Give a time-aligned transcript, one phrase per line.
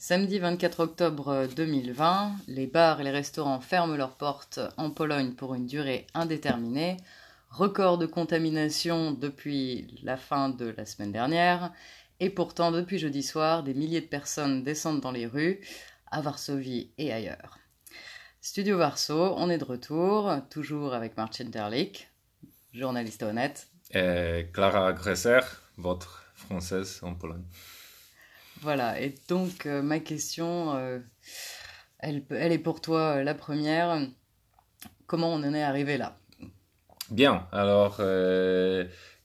[0.00, 5.56] Samedi 24 octobre 2020, les bars et les restaurants ferment leurs portes en Pologne pour
[5.56, 6.98] une durée indéterminée.
[7.50, 11.72] Record de contamination depuis la fin de la semaine dernière.
[12.20, 15.66] Et pourtant, depuis jeudi soir, des milliers de personnes descendent dans les rues,
[16.12, 17.58] à Varsovie et ailleurs.
[18.40, 22.08] Studio Varso, on est de retour, toujours avec Marcin Derlich,
[22.72, 23.66] journaliste honnête.
[23.90, 25.40] Et Clara Gresser,
[25.76, 27.42] votre française en Pologne.
[28.60, 30.98] Voilà, et donc euh, ma question, euh,
[31.98, 34.00] elle, est pour toi euh, la première.
[35.06, 36.18] Comment on en est arrivé là?
[37.10, 38.02] Bien, alors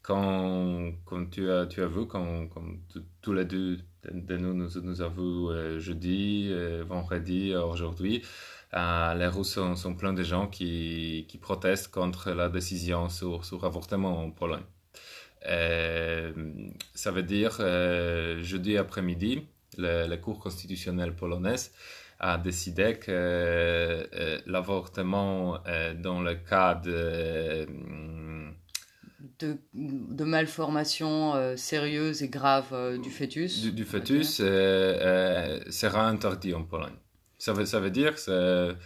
[0.01, 2.81] quand, comme tu as, tu vu, quand, comme
[3.21, 6.53] tous les deux de nous, nous, nous jeudi,
[6.87, 8.23] vendredi, aujourd'hui,
[8.71, 13.61] les Russes sont, sont pleins de gens qui, qui protestent contre la décision sur, sur
[13.61, 14.63] l'avortement en Pologne.
[15.47, 16.31] Euh,
[16.93, 19.45] ça veut dire, euh, jeudi après-midi,
[19.77, 21.71] la Cour constitutionnelle polonaise
[22.19, 25.57] a décidé que euh, l'avortement
[25.97, 27.65] dans le cas de,
[29.39, 36.95] de, de malformation sérieuse et grave du fœtus, du, du fœtus sera interdit en Pologne.
[37.39, 38.77] Ça veut, ça veut dire que c'est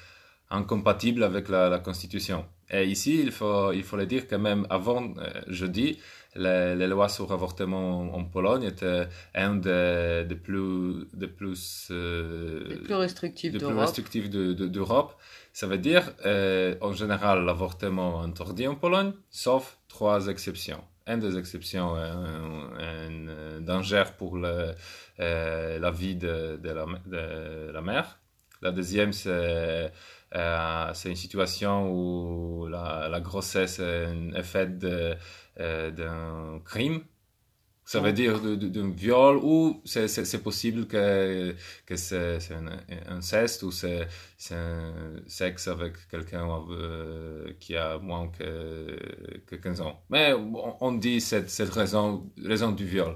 [0.50, 2.45] incompatible avec la, la, Constitution.
[2.70, 5.14] Et ici, il faut, il faut le dire quand même avant
[5.48, 6.00] jeudi,
[6.38, 11.90] les, les, lois sur l'avortement en, en, Pologne étaient un des de plus, de plus,
[11.92, 13.96] euh, plus restrictifs de d'Europe.
[14.32, 15.16] De, de, d'Europe.
[15.54, 20.84] Ça veut dire, euh, en général, l'avortement interdit en Pologne, sauf trois exceptions.
[21.08, 24.74] Une des exceptions est un, un danger pour le,
[25.20, 28.20] euh, la vie de, de, la, de la mère.
[28.62, 29.92] La deuxième, c'est
[30.36, 35.16] euh, une situation où la, la grossesse est un effet de,
[35.60, 37.02] euh, d'un crime.
[37.86, 42.68] Ça veut dire d'un viol ou c'est possible que, que c'est un
[43.08, 44.10] inceste ou c'est
[44.52, 44.94] un
[45.26, 49.00] sexe avec quelqu'un euh, qui a moins que,
[49.46, 50.02] que 15 ans.
[50.10, 53.16] Mais on, on dit cette, cette raison, raison du viol.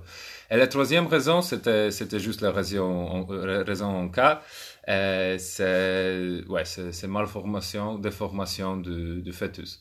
[0.50, 4.42] Et la troisième raison, c'était juste la raison, raison en cas.
[4.90, 9.80] Euh, c'est ouais, c'est malformation, déformation du, du fœtus.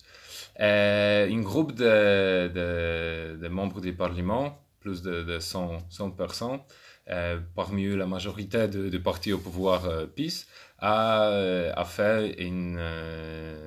[0.61, 6.61] Euh, un groupe de, de, de, membres du Parlement, plus de, de 100, 100 personnes,
[7.09, 10.47] euh, parmi eux la majorité du parti au pouvoir euh, PIS,
[10.79, 11.29] a,
[11.75, 13.67] a fait une euh,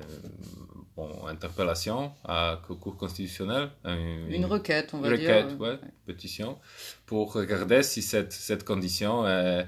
[0.96, 3.70] bon, interpellation à Cour constitutionnelle.
[3.84, 5.60] Une, une, requête, on va requête, dire.
[5.60, 6.58] Ouais, ouais, pétition,
[7.06, 9.66] pour regarder si cette, cette condition est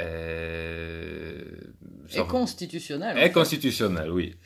[0.00, 1.54] euh,
[2.14, 3.18] et constitutionnel.
[3.18, 4.36] Et constitutionnel, oui.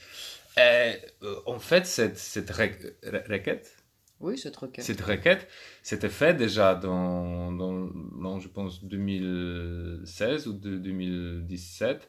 [0.57, 3.77] Et, euh, en fait, cette, cette requête,
[4.19, 4.85] oui, cette requête.
[4.85, 5.47] Cette requête,
[5.83, 12.09] c'était fait déjà dans, dans, dans, je pense, 2016 ou de 2017.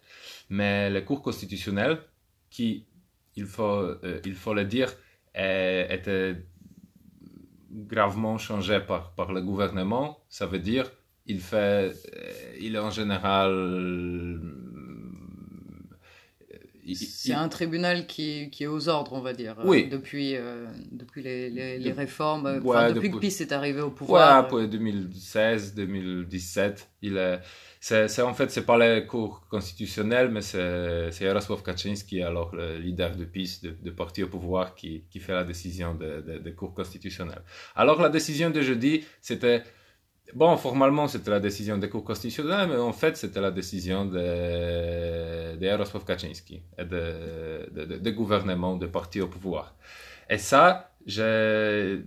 [0.49, 1.97] Mais la Cour constitutionnelle,
[2.49, 2.85] qui,
[3.35, 4.95] il faut, euh, il faut le dire,
[5.35, 6.37] était
[7.71, 10.89] gravement changée par, par le gouvernement, ça veut dire
[11.27, 11.93] il fait,
[12.59, 13.51] il est en général.
[13.51, 14.39] Euh,
[16.93, 19.89] C'est un tribunal qui, qui, est aux ordres, on va dire, oui.
[19.89, 23.81] depuis, euh, depuis les, les, les réformes, ouais, enfin, depuis, depuis, que PIS est arrivé
[23.81, 24.43] au pouvoir.
[24.43, 27.39] Ouais, pour 2016, 2017, il est.
[27.79, 32.77] C'est, en fait, c'est pas la Cour constitutionnelle, mais c'est, c'est Jarosław Kaczynski, alors le
[32.79, 36.37] leader de PIS, de, de parti au pouvoir, qui, qui fait la décision de, de,
[36.39, 37.43] de Cour constitutionnelle.
[37.75, 39.63] Alors, la décision de jeudi, c'était
[40.33, 45.55] Bon, formellement, c'était la décision des cours constitutionnels, mais en fait, c'était la décision de,
[45.55, 49.75] de Jarosław Kaczynski et de, de, de, gouvernement, de parti au pouvoir.
[50.29, 52.01] Et ça, je,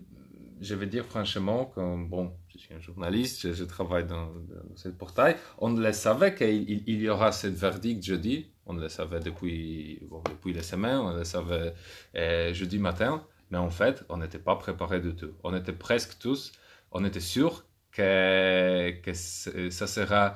[0.61, 4.91] je vais dire franchement, comme, bon, je suis un journaliste, je, travaille dans, dans ce
[4.91, 9.21] portail, on le savait qu'il il, il y aura ce verdict jeudi, on le savait
[9.21, 11.73] depuis, bon, depuis les semaines, on le savait
[12.17, 15.33] euh, jeudi matin, mais en fait, on n'était pas préparé du tout.
[15.43, 16.53] On était presque tous,
[16.93, 17.65] on était sûrs
[18.01, 20.35] que, que ça sera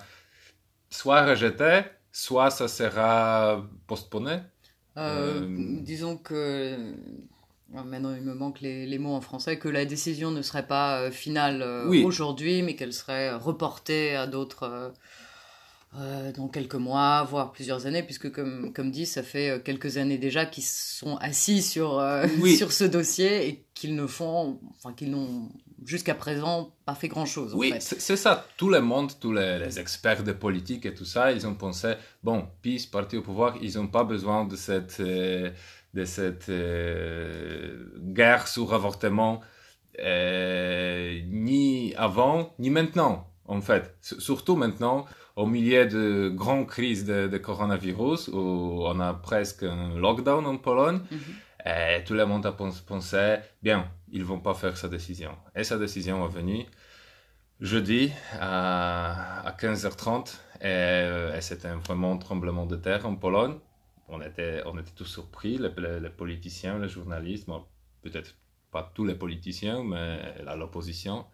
[0.91, 1.83] soit rejeté,
[2.13, 4.39] soit ça sera postponé
[4.97, 5.81] euh, euh...
[5.81, 6.77] Disons que
[7.73, 11.01] maintenant il me manque les, les, mots en français, que la décision ne serait pas
[11.01, 12.05] euh, finale euh, oui.
[12.05, 14.93] aujourd'hui, mais qu'elle serait reportée à d'autres
[15.97, 20.19] euh, dans quelques mois, voire plusieurs années, puisque comme, comme dit, ça fait quelques années
[20.19, 22.57] déjà qu'ils sont assis sur, euh, oui.
[22.57, 25.49] sur ce dossier et qu'ils ne font, enfin qu'ils n'ont
[25.85, 27.55] jusqu'à présent pas fait grand-chose.
[27.55, 27.97] Oui, en fait.
[27.99, 28.47] c'est ça.
[28.57, 31.95] Tout le monde, tous les, les, experts de politique et tout ça, ils ont pensé,
[32.23, 35.51] bon, PIS, parti au pouvoir, ils n'ont pas besoin de cette, euh,
[35.95, 39.41] de cette euh, guerre sur avortement,
[40.01, 43.97] euh, ni avant, ni maintenant, en fait.
[44.03, 45.07] S surtout maintenant,
[45.37, 51.01] au milieu de grandes crises de, coronavirus, où on a presque un lockdown en Pologne,
[51.11, 51.19] mhm.
[51.67, 55.37] et tout le monde a pensé, bien, ils vont pas faire sa décision.
[55.55, 56.65] Et sa décision est venue
[57.61, 63.57] jeudi à, 15h30, et, c'était vraiment un tremblement de terre en Pologne.
[64.09, 67.49] On était, on était tous surpris, les, politiciens, les journalistes,
[68.03, 68.35] peut-être
[68.71, 71.27] pas tous les politiciens, mais l'opposition.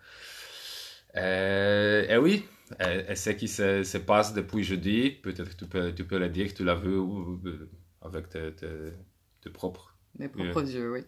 [1.14, 2.44] Et, et oui,
[2.78, 6.64] et, ce qui se, passe depuis jeudi, peut-être tu peux, tu peux le dire, tu
[6.64, 7.68] l'as vu euh,
[8.00, 11.02] avec tes, tes, propres Mes propres yeux, oui.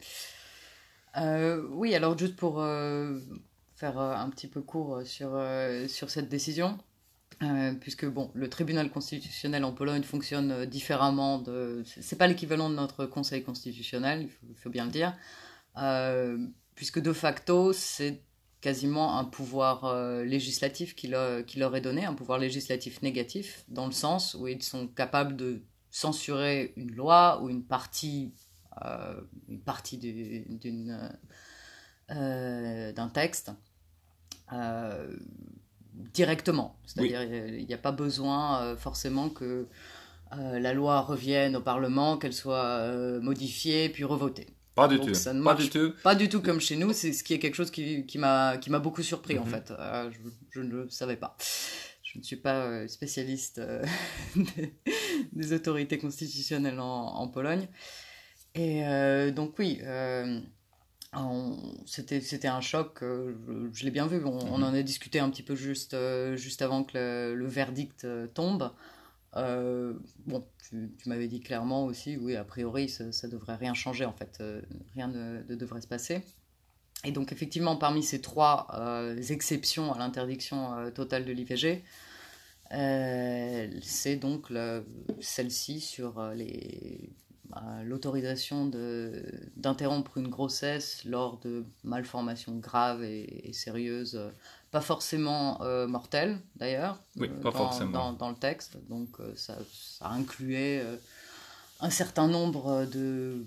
[1.17, 3.19] Euh, oui, alors juste pour euh,
[3.76, 5.41] faire un petit peu court sur,
[5.88, 6.79] sur cette décision,
[7.81, 11.82] puisque bon, le tribunal constitutionnel en Pologne fonctionne différemment de.
[11.85, 15.17] C'est pas l'équivalent de notre conseil constitutionnel, il faut, bien le dire,
[16.75, 18.23] puisque de facto, c'est
[18.62, 21.12] quasiment un pouvoir euh, législatif qui
[21.47, 25.37] qui leur, est donné, un pouvoir législatif négatif, dans le sens où ils sont capables
[25.37, 28.52] de censurer une loi ou une partie, euh,
[29.49, 31.11] une partie d'une,
[32.11, 33.53] euh, d'un texte
[35.93, 36.77] directement.
[36.87, 39.67] C'est-à-dire il n'y a pas besoin forcément que
[40.31, 42.89] la loi revienne au Parlement, qu'elle soit
[43.21, 44.49] modifiée puis revotée.
[44.75, 45.13] Pas du tout.
[45.45, 45.93] pas du tout.
[46.03, 46.93] Pas du tout comme chez nous.
[46.93, 49.51] C'est ce qui est quelque chose qui, qui m'a beaucoup surpris en mhm.
[49.51, 49.71] fait.
[49.79, 50.11] Euh,
[50.51, 51.37] je, ne le savais pas.
[52.03, 53.85] Je ne suis pas euh, spécialiste euh,
[55.33, 57.69] des, autorités constitutionnelles en, Pologne.
[58.55, 58.83] Et
[59.33, 59.81] donc oui,
[61.87, 62.99] c'était un choc.
[63.01, 64.23] je, l'ai bien vu.
[64.25, 64.63] On, mhm.
[64.63, 65.97] en a discuté un petit peu juste
[66.37, 68.71] juste avant que le verdict tombe.
[69.37, 69.95] Euh,
[70.27, 74.13] bon, tu, m'avais dit clairement aussi, oui, a priori, ça, ne devrait rien changer en
[74.13, 74.61] fait, euh,
[74.95, 76.23] rien ne, devrait se passer.
[77.05, 81.83] Et donc effectivement, parmi ces trois euh, exceptions à l'interdiction totale de l'IVG,
[82.71, 84.53] c'est donc
[85.21, 87.11] celle-ci sur les
[87.85, 88.71] l'autorisation
[89.57, 94.19] d'interrompre une grossesse lors de malformations graves et, et sérieuses
[94.73, 98.15] pas forcément euh, mortel d'ailleurs, oui, euh, dans.
[98.15, 98.79] Dans, le texte.
[98.89, 100.83] Donc euh, ça, ça, incluait
[101.81, 103.45] un certain nombre de...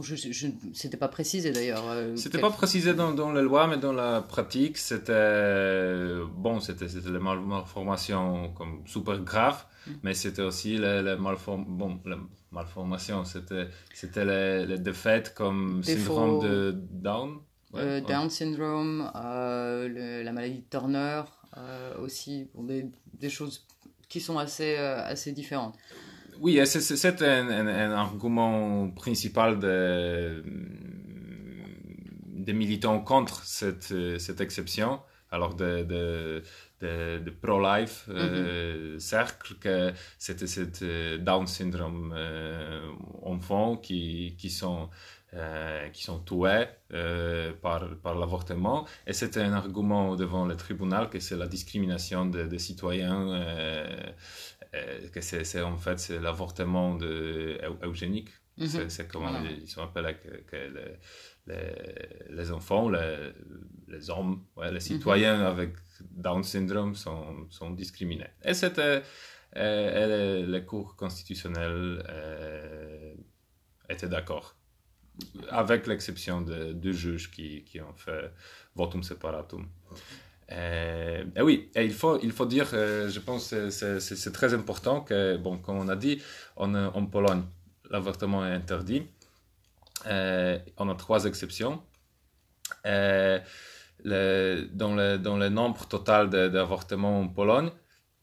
[0.00, 1.84] Je, je, c'était pas précisé d'ailleurs.
[2.16, 7.18] c'était pas précisé dans, dans, la loi, mais dans la pratique, c'était bon, c'était les
[7.18, 9.90] malformations comme super graves, mm.
[10.02, 11.64] mais c'était aussi les, les, malform...
[11.66, 12.16] bon, les
[12.50, 17.40] malformations, c'était c'était les, les défaites comme syndrome de Down.
[17.76, 21.22] Euh, Down syndrome, euh, la maladie de Turner
[21.56, 23.66] euh, aussi, des, des, choses
[24.08, 25.76] qui sont assez, assez différentes.
[26.40, 30.42] Oui, c'est un, un, argument principal des,
[32.26, 35.00] des militants contre cette, cette exception.
[35.30, 36.42] Alors, de, de,
[36.80, 38.98] de, pro-life mm-hmm.
[39.00, 40.84] cercle, que c'était cette
[41.24, 42.14] Down syndrome
[43.22, 44.90] enfants qui, qui sont
[45.36, 48.86] euh, qui sont tués euh, par, par l'avortement.
[49.04, 53.84] Et c'était un argument devant le tribunal que c'est la discrimination des citoyens, euh,
[55.12, 56.98] que c'est en fait c'est l'avortement
[57.82, 58.30] eugénique.
[58.56, 58.88] Mhm.
[58.88, 60.14] C'est comment ils sont appelés
[60.46, 60.56] que,
[61.46, 61.56] les,
[62.30, 63.32] les, enfants, les,
[63.88, 64.80] les hommes, les mhm.
[64.80, 68.30] citoyens avec Down syndrome sont, sont discriminés.
[68.44, 69.02] Et c'était
[69.56, 72.02] les cours constitutionnels
[73.88, 74.56] étaient d'accord
[75.50, 78.32] avec l'exception de deux juges qui, qui, ont fait
[78.74, 79.68] votum separatum.
[80.54, 84.54] Et, et, oui, et il faut, il faut dire, euh, je pense que c'est très
[84.54, 86.22] important que, bon, comme on a dit,
[86.56, 87.42] en, en Pologne,
[87.90, 89.06] l'avortement est interdit.
[90.06, 91.82] Euh, on a trois exceptions.
[92.86, 93.38] Euh,
[94.04, 97.70] le, dans, le, dans le nombre total d'avortements en Pologne,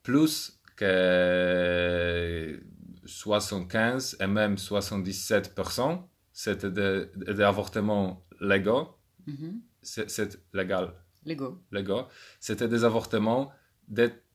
[0.03, 2.61] plus que
[3.05, 8.95] 75 et même 77% c'était des, avortements légaux.
[9.27, 9.59] Mm-hmm.
[9.81, 10.93] C'est légal.
[11.25, 11.59] Légaux.
[11.71, 12.07] Légaux.
[12.39, 13.51] C'était des avortements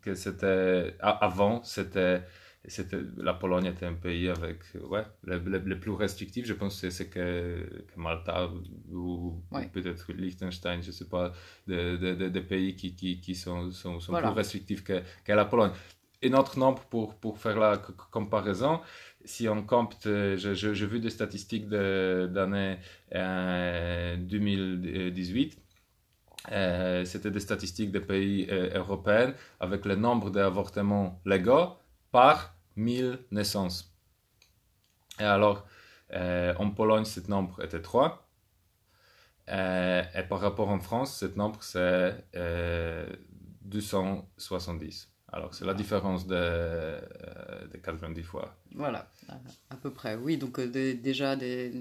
[0.00, 2.22] que c'était, avant, c'était
[2.68, 7.08] c'était la Pologne était un pays avec ouais le, plus restrictif je pense que c'est
[7.08, 8.50] que, que, Malta
[8.92, 9.42] ou
[9.72, 11.32] peut-être Liechtenstein je sais pas
[11.66, 15.44] des de, de, pays qui, qui, qui sont, sont, sont plus restrictifs que, que, la
[15.44, 15.72] Pologne.
[16.22, 17.76] Et notre nombre pour, pour faire la
[18.10, 18.80] comparaison
[19.24, 22.78] si on compte j'ai je, je, vu des statistiques d'année
[23.14, 25.58] euh, 2018
[26.52, 31.70] euh, c'était des statistiques des pays euh, européens avec le nombre d'avortements légaux
[32.12, 33.92] par 1000 naissances.
[35.18, 35.66] Et alors,
[36.12, 38.28] euh, en Pologne, ce nombre était 3.
[39.48, 42.24] Euh, et par rapport en France, ce nombre, c'est
[43.62, 45.12] 270.
[45.32, 47.00] Alors, c'est la différence de,
[47.72, 48.56] de 90 fois.
[48.74, 49.10] Voilà,
[49.70, 50.14] à peu près.
[50.14, 51.72] Oui, donc déjà des,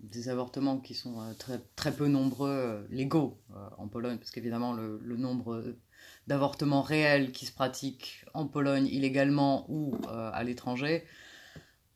[0.00, 3.40] des, avortements qui sont très, très peu nombreux, légaux
[3.78, 5.62] en Pologne, parce qu'évidemment, le, le, nombre
[6.26, 11.04] d'avortements réels qui se pratiquent en Pologne illégalement ou euh, à l'étranger.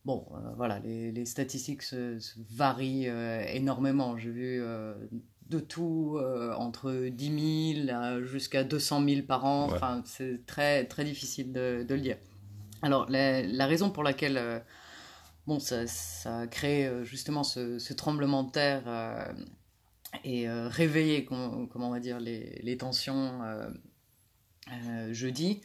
[0.05, 2.19] Bon, euh, voilà, les, statistiques se,
[2.51, 4.19] varient euh, énormément.
[4.19, 4.63] J'ai vu
[5.49, 6.19] de tout
[6.57, 9.65] entre 10 000 jusqu'à 200 000 par an.
[9.65, 12.17] Enfin, c'est très, très difficile de, le dire.
[12.83, 14.63] Alors, la, raison pour laquelle
[15.47, 19.35] bon, ça, ça, a créé justement ce, tremblement de terre
[20.25, 23.69] et réveillé, comment, on va dire, les, les tensions euh,
[25.13, 25.61] jeudi,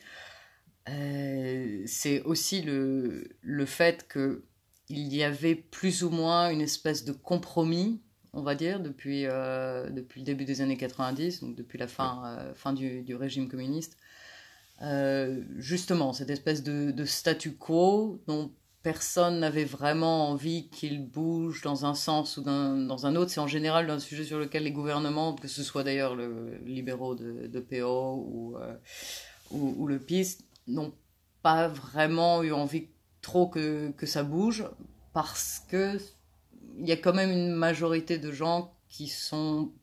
[0.90, 7.12] euh, c'est aussi le, le fait qu'il y avait plus ou moins une espèce de
[7.12, 8.02] compromis,
[8.34, 12.52] on va dire, depuis, euh, depuis le début des années 90, donc depuis la fin,
[12.56, 13.98] fin du, du, régime communiste.
[15.58, 18.52] justement, cette espèce de, de, statu quo dont
[18.84, 23.32] personne n'avait vraiment envie qu'il bouge dans un sens ou dans un autre.
[23.32, 27.16] C'est en général un sujet sur lequel les gouvernements, que ce soit d'ailleurs le libéraux
[27.16, 28.76] de, PO ou, euh,
[29.52, 30.94] ou, le PIS, n'ont
[31.42, 32.88] pas vraiment eu envie
[33.22, 34.66] trop que, que ça bouge
[35.14, 35.98] parce que
[36.78, 39.74] il y a quand même une majorité de gens qui sont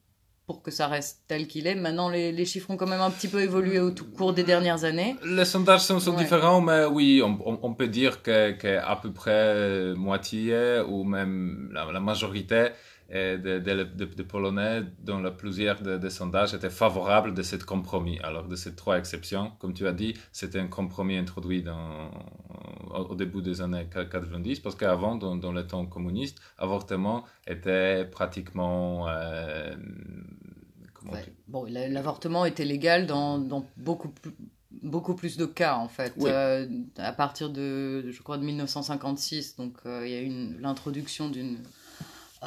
[0.47, 1.75] pour que ça reste tel qu'il est.
[1.75, 4.85] Maintenant, les, les, chiffres ont quand même un petit peu évolué au cours des dernières
[4.85, 5.17] années.
[5.25, 9.95] Les sondages sont, sont différents, mais oui, on, on, peut dire qu'à que peu près
[9.95, 12.69] moitié ou même la, la majorité
[13.11, 18.19] de, de, de, Polonais dont la plusieurs des sondages étaient favorables de ce compromis.
[18.21, 22.11] Alors, de ces trois exceptions, comme tu as dit, c'était un compromis introduit dans,
[22.91, 29.09] au, début des années 90, parce qu'avant, dans, dans, le temps communiste, avortement était pratiquement...
[29.09, 29.75] Euh,
[31.47, 34.33] bon, l'avortement était légal dans, dans beaucoup plus
[34.83, 36.13] beaucoup plus de cas en fait.
[36.21, 36.67] Euh,
[36.99, 41.59] à partir de, je crois, de 1956, donc euh, il y a eu l'introduction d'une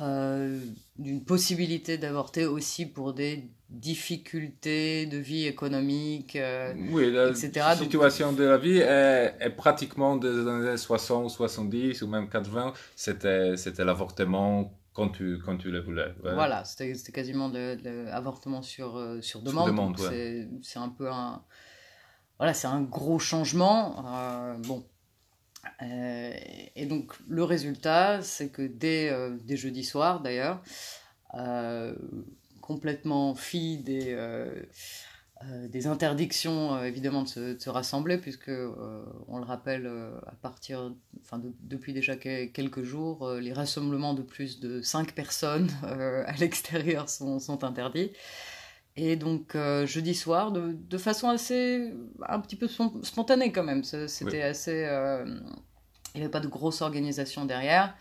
[0.02, 0.60] euh,
[1.00, 8.44] d'une possibilité d'avorter aussi pour des difficultés de vie économique, euh, oui, la situation de
[8.44, 15.10] la vie est, pratiquement des années 60, 70 ou même 80, c'était, c'était l'avortement quand
[15.10, 16.14] tu, quand tu le voulais.
[16.22, 19.98] Voilà, c'était, quasiment l'avortement sur, euh, sur demande.
[19.98, 21.42] c'est, un peu un...
[22.38, 24.04] Voilà, c'est un gros changement.
[24.60, 24.86] bon,
[25.82, 26.34] euh,
[26.76, 30.62] et donc le résultat, c'est que dès, euh, jeudi soir d'ailleurs,
[31.36, 31.94] euh,
[32.62, 34.16] complètement fille des,
[35.70, 38.52] des interdictions évidemment de se, rassembler, puisque
[39.28, 39.88] on le rappelle
[40.28, 46.36] à partir, enfin depuis déjà quelques jours, les rassemblements de plus de 5 personnes à
[46.38, 48.12] l'extérieur sont interdits.
[48.96, 49.56] Et donc
[49.86, 51.94] jeudi soir, de, de, façon assez
[52.28, 54.86] un petit peu spontanée quand même, c'était assez
[56.16, 57.96] il n'y avait pas de grosse organisation derrière.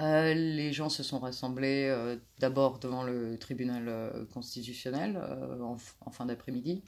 [0.00, 5.20] Euh, les gens se sont rassemblés euh, d'abord devant le tribunal euh, constitutionnel
[5.60, 6.82] en, fin d'après-midi.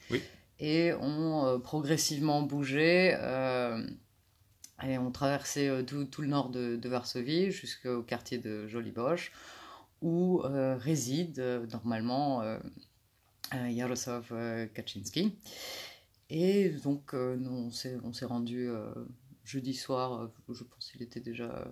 [0.59, 3.17] Et ont progressivement bougé
[4.83, 9.33] et ont traversé tout, le nord de, Varsovie jusqu'au quartier de Joliboche
[10.03, 11.41] où réside
[11.73, 12.43] normalement
[13.53, 14.33] Jarosław
[14.75, 15.33] Kaczynski.
[16.31, 18.71] Et donc on s'est rendu
[19.51, 21.67] jeudi soir, euh, je pense qu'il était déjà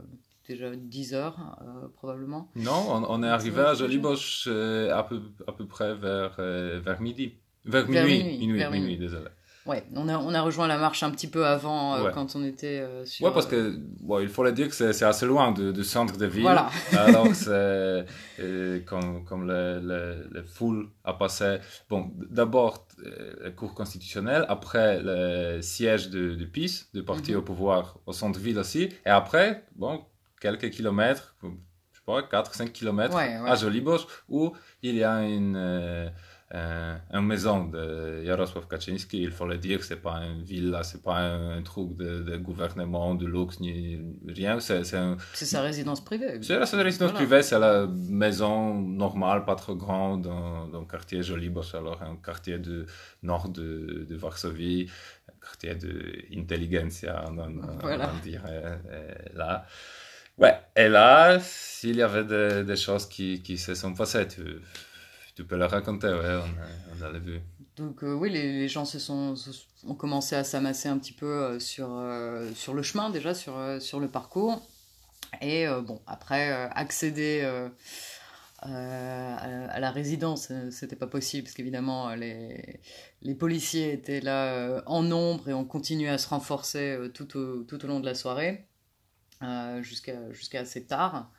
[0.49, 2.50] déjà 10 heures euh, probablement.
[2.56, 7.35] Non, on, est arrivé à Joliboche euh, à, peu, à peu près vers, vers midi.
[7.64, 9.26] Vers, minuit, minuit, minuit, désolé.
[9.69, 12.11] Ouais, on a, on a rejoint la marche un petit peu avant euh, Ouais.
[12.15, 13.27] quand on était euh, sur.
[13.27, 16.17] Ouais, parce que bon, il faut le dire que c'est assez loin du, du centre
[16.17, 16.43] de ville.
[16.43, 16.71] Voilà.
[16.97, 18.07] Alors, c'est
[18.41, 21.59] euh, comme, comme le, le, le foule a passé.
[21.91, 22.89] Bon, d'abord
[23.45, 27.39] la Cour constitutionnelle, après le siège de, de PIS, du parti Mhm.
[27.39, 30.05] au pouvoir au centre-ville aussi, et après, bon,
[30.41, 33.51] quelques kilomètres, je sais pas, 4-5 kilomètres Ouais, ouais.
[33.51, 36.11] à Jolibosch, où il y a une.
[36.55, 40.83] Euh, euh, une maison de Jaroslav Kaczynski, il faut le dire, c'est pas une villa,
[40.83, 45.61] c'est pas un, un truc de, de gouvernement, de luxe, ni rien, c'est un- sa
[45.61, 46.38] résidence privée.
[46.43, 47.26] c'est la seule résidence Voilà.
[47.26, 52.17] privée, c'est la maison normale, pas trop grande, dans, dans le quartier Jolibosch, alors un
[52.17, 52.85] quartier du
[53.23, 54.88] nord de, de Varsovie,
[55.28, 58.11] un quartier d'intelligentsia, on, on, Voilà.
[58.14, 59.67] on dirait euh, là.
[60.38, 64.40] Ouais, et là, s'il y avait des, des choses qui, qui se sont passées, tu,
[65.38, 67.40] tu peux le raconter, ouais, on a, on a vu.
[67.76, 69.52] Donc euh, oui, les, gens se sont, se-
[69.87, 73.54] ont commencé à s'amasser un petit peu euh, sur, euh, sur le chemin déjà, sur,
[73.80, 74.68] sur le parcours.
[75.40, 77.49] Et bon, après, accéder
[78.62, 82.80] à, la résidence, c'était pas possible parce qu'évidemment, les,
[83.23, 87.85] les policiers étaient là en nombre et ont continué à se renforcer tout, au, tout
[87.85, 88.66] au long de la soirée,
[89.83, 91.30] jusqu'à jusqu'à assez tard.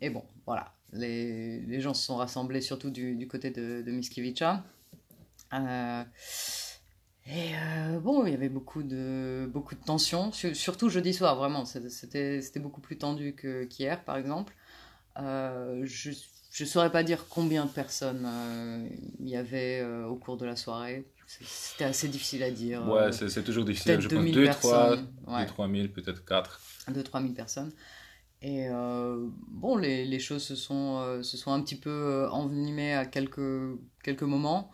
[0.00, 3.90] Et bon, voilà, les, les gens se sont rassemblés surtout du, du côté de, de.
[5.54, 6.02] Euh,
[7.26, 11.36] et euh, bon, il y avait beaucoup de, beaucoup de tensions, su- surtout jeudi soir,
[11.36, 11.64] vraiment.
[11.64, 14.54] C'était- beaucoup plus tendu que- qu'hier, par exemple.
[15.18, 18.28] Euh, je ne saurais pas dire combien de personnes
[19.20, 21.04] il y avait au cours de la soirée.
[21.26, 22.86] C'était assez difficile à dire.
[22.88, 25.08] Ouais, c'est toujours difficile, je pense 2000 2, 3, personnes.
[25.26, 25.46] Ouais.
[25.46, 26.60] 3 000, peut-être 4.
[26.88, 27.72] 2-3 000 personnes.
[28.42, 32.28] Et euh, bon, les, les choses se sont, euh, se sont un petit peu euh,
[32.30, 33.40] envenimées à quelques,
[34.02, 34.70] quelques moments.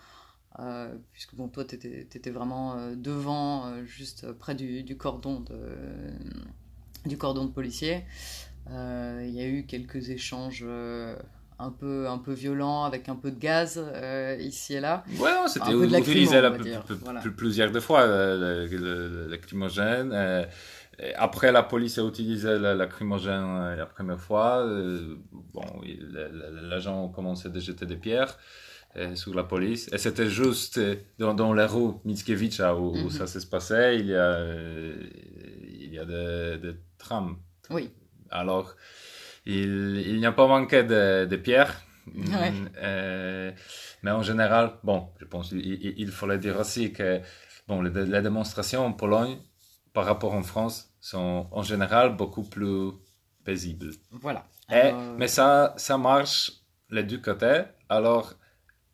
[0.59, 5.57] Euh, puisque bon, toi, tu étais, vraiment devant, juste près du, du cordon de,
[7.09, 8.05] du cordon de policiers.
[8.71, 10.65] Euh, Il y a eu quelques échanges
[11.59, 15.05] un, peu, un peu violents avec un peu de gaz euh, ici et là.
[15.19, 17.21] Ouais, c'était de utilisé va plus- plus- voilà.
[17.21, 20.11] plus- plusieurs de fois, le, le, le- le lacrymogène.
[20.13, 20.45] euh,
[21.03, 24.59] et après, la police a utilisé le lacrymogène euh, la première fois.
[24.67, 25.65] euh, bon,
[26.63, 28.37] l'agent a commencé à jeter des pierres
[28.97, 29.89] euh, sur la police.
[29.93, 30.81] Et c'était juste
[31.19, 33.11] dans, dans la rue Mickiewicz où, Mhm.
[33.11, 33.99] ça se passait.
[34.01, 34.39] Il y a,
[35.65, 37.37] il y a des, des trams.
[37.71, 37.91] Oui,
[38.31, 38.75] Alors,
[39.47, 41.83] il, il n'y a pas manqué de, de pierres.
[42.17, 42.53] Ouais.
[42.79, 43.53] Euh,
[44.03, 47.21] mais en général, bon, je pense qu'il il, il faut le dire aussi que
[47.69, 49.37] bon, les, les démonstrations en Pologne
[49.93, 52.93] par rapport en France sont en général beaucoup plus
[53.45, 53.91] paisibles.
[54.13, 54.47] voilà.
[54.71, 56.53] Et- Alors, mais ça, ça marche
[56.91, 57.63] les deux côtés.
[57.91, 58.35] Alors,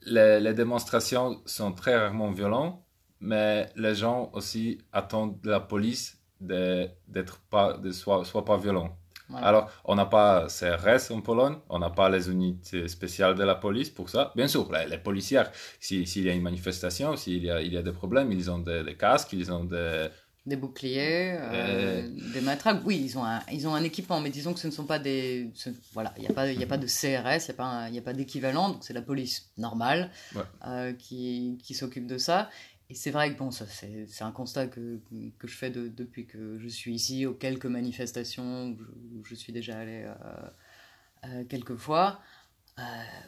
[0.03, 2.83] les, les démonstrations sont très rarement violentes,
[3.21, 8.57] mais les gens aussi attendent de la police de- d'être pas, de soit, soit pas
[8.57, 8.97] violent.
[9.29, 9.47] voilà.
[9.49, 13.57] Alors, on n'a pas CRS en Pologne, on n'a pas les unités spéciales de la
[13.57, 14.33] police pour ça.
[14.37, 15.43] Bien sûr, les, les policiers,
[15.81, 18.83] si- s'il y a une manifestation, s'il y y a des problèmes, ils ont des,
[18.85, 20.09] des casques, ils ont des...
[20.49, 22.81] Des boucliers, euh, des matraques.
[22.85, 24.99] Oui, ils ont, un, ils ont un équipement, mais disons que ce ne sont pas
[24.99, 25.51] des.
[25.55, 28.13] ce- voilà, il n'y a, pas- y a pas de CRS, il n'y a pas,
[28.13, 30.43] pas d'équivalent, donc c'est la police normale Ouais.
[30.67, 32.49] euh, qui, qui s'occupe de ça.
[32.91, 34.99] Et c'est vrai que bon, ça, c'est c'est un constat que,
[35.39, 38.85] que je fais de- depuis que je suis ici, aux quelques manifestations où je,
[39.19, 40.15] où je suis déjà allé euh,
[41.27, 42.21] euh, quelques fois.
[42.79, 42.83] Euh,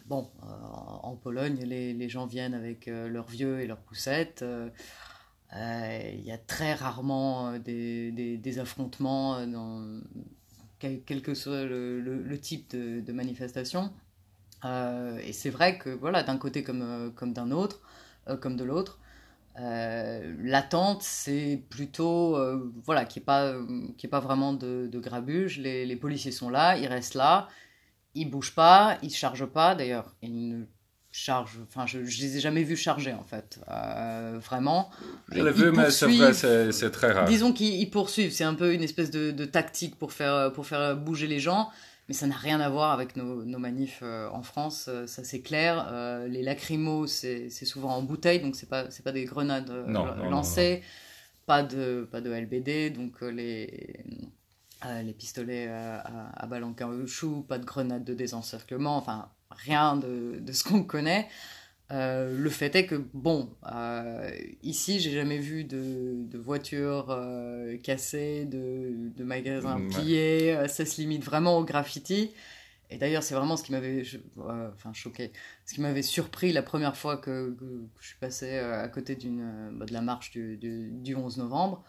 [0.06, 0.46] bon, euh,
[1.02, 4.42] en Pologne, les, les gens viennent avec euh, leurs vieux et leurs poussettes.
[5.56, 10.00] Euh, Il y a très rarement euh, des, des, affrontements euh, dans
[10.78, 13.92] quel, que soit le, le- type de, manifestation.
[14.64, 17.80] Et c'est vrai que voilà, d'un côté comme, comme d'un autre,
[18.40, 18.98] comme de l'autre,
[19.56, 22.38] l'attente c'est plutôt
[22.84, 23.66] voilà qui est pas euh,
[23.98, 25.58] qui est pas vraiment de, de grabuge.
[25.58, 27.48] Les, les policiers sont là, ils restent là,
[28.14, 29.74] ils bougent pas, ils chargent pas.
[29.74, 30.64] D'ailleurs, ils ne
[31.12, 31.58] chargent.
[31.68, 34.90] Enfin, je, je les ai jamais vus charger en fait, Euh, vraiment.
[35.32, 37.24] Je l'ai vu, mais c'est très rare.
[37.26, 40.66] Disons qu'ils ils poursuivent, c'est un peu une espèce de, de tactique pour faire, pour
[40.66, 41.68] faire bouger les gens,
[42.08, 45.22] mais ça n'a rien à voir avec nos, nos manifs euh, en France, euh, ça
[45.24, 45.88] c'est clair.
[45.92, 50.06] Euh, les lacrymos, c'est souvent en bouteille, donc c'est pas, c'est pas des grenades Non,
[50.06, 50.82] non, non, lancées,
[51.46, 54.04] Pas, de, pas de LBD, donc les,
[54.86, 59.28] euh, les pistolets euh, à, à balles en caoutchouc, pas de grenades de désencerclement, enfin
[59.50, 61.28] rien de, de ce qu'on connaît.
[61.92, 64.30] Euh, le fait est que, bon, euh,
[64.62, 70.86] ici, j'ai jamais vu de, de voitures euh, cassées, de, de magasins pillés, euh, ça
[70.86, 72.30] se limite vraiment au graffiti.
[72.90, 74.04] et d'ailleurs, c'est vraiment ce qui m'avait
[74.38, 75.32] enfin, choqué,
[75.66, 77.56] ce qui m'avait surpris la première fois que,
[77.98, 81.82] je suis passé à côté bah, de la marche du, du, 11 novembre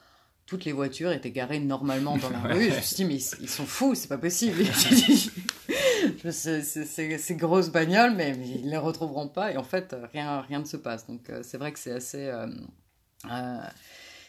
[0.48, 2.70] toutes les voitures étaient garées normalement dans la rue.
[2.70, 4.64] je me suis dit, mais ils, sont fous, c'est pas possible.
[6.32, 9.52] ces grosses bagnoles, mais, ils ne les retrouveront pas.
[9.52, 11.08] Et en fait, rien, rien ne se passe.
[11.08, 12.26] Donc, euh, c'est vrai que c'est assez.
[12.26, 12.48] Euh,
[13.30, 13.60] euh,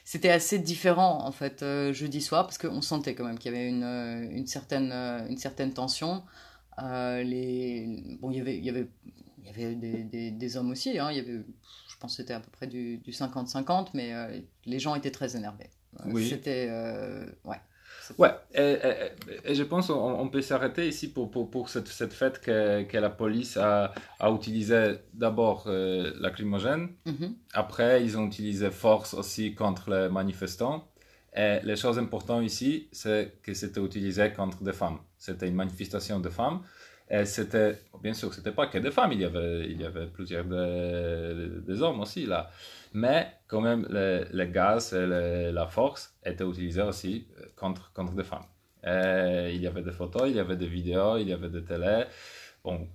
[0.05, 3.69] c'était assez différent, en fait, jeudi soir, parce qu'on sentait quand même qu'il y avait
[3.69, 3.85] une,
[4.33, 6.25] une, certaine, une certaine tension.
[6.79, 8.19] les...
[8.21, 8.59] Bon, il y avait.
[8.59, 8.89] Il y avait
[9.45, 11.11] il y avait des, des, hommes aussi, hein.
[11.11, 11.43] il y avait,
[11.89, 14.13] je pense que c'était à peu près du 50-50, mais
[14.65, 15.69] les gens étaient très énervés.
[16.07, 16.29] Oui.
[16.29, 16.71] C'était.
[17.45, 17.61] Ouais.
[18.19, 22.41] Ouais, et, je pense qu'on on peut s'arrêter ici pour, pour, pour cette, cette, fête
[22.41, 27.33] que, que, la police a, a utilisé d'abord euh, lacrymogène, mm-hmm.
[27.53, 30.89] après ils ont utilisé force aussi contre les manifestants.
[31.35, 34.99] Et les choses importantes ici, c'est que c'était utilisé contre des femmes.
[35.17, 36.61] C'était une manifestation de femmes.
[37.15, 40.07] Et c'était, bien sûr, c'était pas que des femmes, il y avait, il y avait
[40.07, 42.49] plusieurs des hommes aussi là.
[42.95, 48.25] Mais quand même, le, gaz et la force étaient utilisés aussi euh, contre, contre des
[48.25, 48.47] femmes.
[48.85, 52.05] il y avait des photos, il y avait des vidéos, il y avait des télés.
[52.65, 52.89] Bon,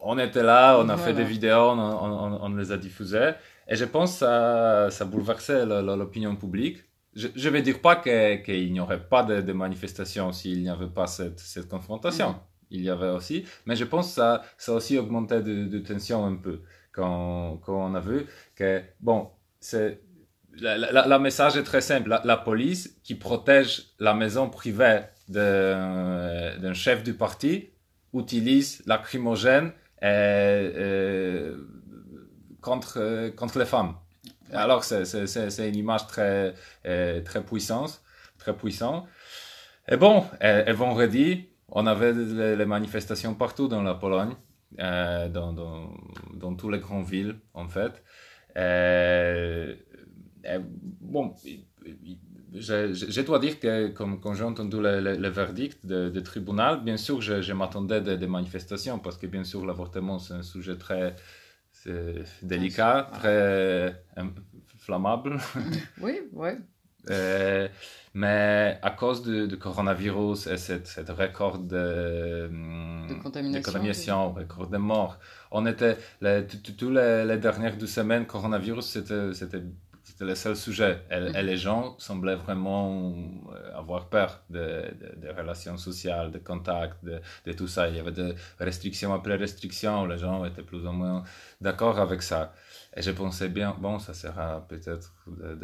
[0.00, 3.32] on était là, on a fait des vidéos, on, on, on, les a diffusées.
[3.68, 6.78] Et je pense que ça, ça bouleversait l'opinion publique.
[7.14, 10.88] Je ne vais dire pas qu'il n'y aurait pas de, de manifestations s'il n'y avait
[10.88, 12.30] pas cette, cette confrontation.
[12.30, 12.51] Mm.
[12.72, 13.44] Il y avait aussi.
[13.66, 17.94] Mais je pense que ça, ça aussi augmenté de, tension un peu quand, quand on
[17.94, 19.30] a vu que, bon,
[19.60, 20.00] c'est
[20.54, 22.18] le message est très simple.
[22.24, 27.70] La, police qui protège la maison privée d'un chef du parti
[28.14, 29.72] utilise lacrymogène
[32.60, 33.94] contre, contre les femmes.
[34.52, 38.02] Alors, c'est une image très, très puissante.
[38.38, 39.06] Très puissante.
[39.88, 42.12] Et bon, et, et vendredi, on avait
[42.56, 44.34] les manifestations partout dans la Pologne.
[44.78, 45.92] Euh, dans, dans,
[46.34, 48.02] dans toutes les grandes villes, en fait.
[48.56, 49.74] Euh,
[51.00, 51.34] bon,
[52.54, 57.20] je, je, dois dire que comme, quand j'ai entendu le, verdict du tribunal, bien sûr,
[57.20, 61.16] je, je m'attendais des, des, manifestations parce que, bien sûr, l'avortement, c'est un sujet très
[62.42, 64.02] délicat, très
[64.78, 65.38] flammable.
[66.00, 66.50] Oui, oui.
[67.10, 67.68] Euh,
[68.14, 72.48] mais à cause du, coronavirus et cette, record de,
[73.08, 73.14] de
[73.62, 75.18] contamination, record de morts,
[75.50, 81.02] on était, toutes les, les, dernières deux semaines, coronavirus, c'était c'était le seul sujet.
[81.10, 83.14] Et, et, les gens semblaient vraiment
[83.52, 87.88] euh, avoir peur des de, de relations sociales, de contacts, de, de, tout ça.
[87.88, 90.06] Il y avait des restrictions après restrictions.
[90.06, 91.24] Les gens étaient plus ou moins
[91.60, 92.52] d'accord avec ça.
[92.94, 95.14] Et je pensais bien, bon, ça sera peut-être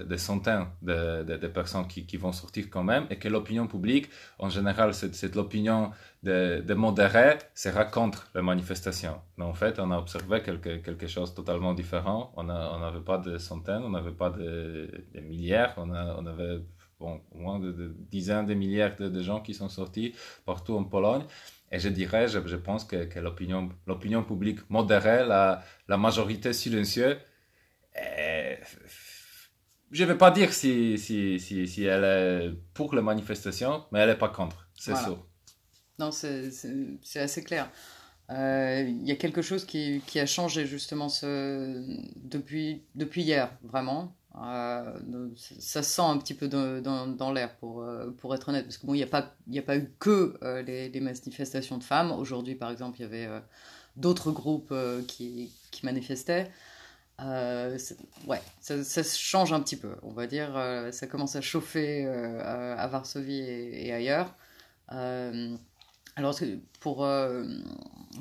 [0.07, 4.95] des centaines de, personnes qui, vont sortir quand même, et que l'opinion publique, en général,
[4.95, 5.91] c'est l'opinion
[6.23, 9.21] de, de modérés, sera contre les manifestations.
[9.37, 12.33] Mais en fait, on a observé quelque, quelque chose totalement différent.
[12.37, 16.61] On n'avait pas de centaines, on n'avait pas de, milliers, on, avait
[16.99, 20.15] bon, au moins de, dizaines de milliers de, gens qui sont sortis
[20.47, 21.25] partout en Pologne.
[21.71, 27.19] Et je dirais, je, je pense que, que l'opinion publique modérée, la, la majorité silencieuse,
[27.97, 28.57] euh,
[29.91, 34.01] je ne vais pas dire si, si, si, si, elle est pour la manifestation, mais
[34.01, 35.17] elle n'est pas contre, c'est ça.
[35.99, 36.51] Non, c'est
[37.17, 37.71] assez clair.
[38.31, 41.83] Euh, il y a quelque chose qui, qui, a changé justement ce,
[42.17, 44.15] depuis, depuis hier, vraiment.
[44.43, 48.79] Euh, ça sent un petit peu dans, dans, l'air, pour, euh, pour être honnête, parce
[48.79, 52.13] qu'il bon, n'y a, pas, a pas eu que euh, les, manifestations de femmes.
[52.13, 53.29] Aujourd'hui, par exemple, il y avait
[53.97, 54.75] d'autres groupes
[55.07, 56.51] qui, qui, manifestaient.
[57.19, 60.51] ouais, ça, ça, change un petit peu, on va dire.
[60.93, 64.35] ça commence à chauffer à Varsovie et ailleurs.
[66.19, 66.39] Alors,
[66.81, 67.09] pour,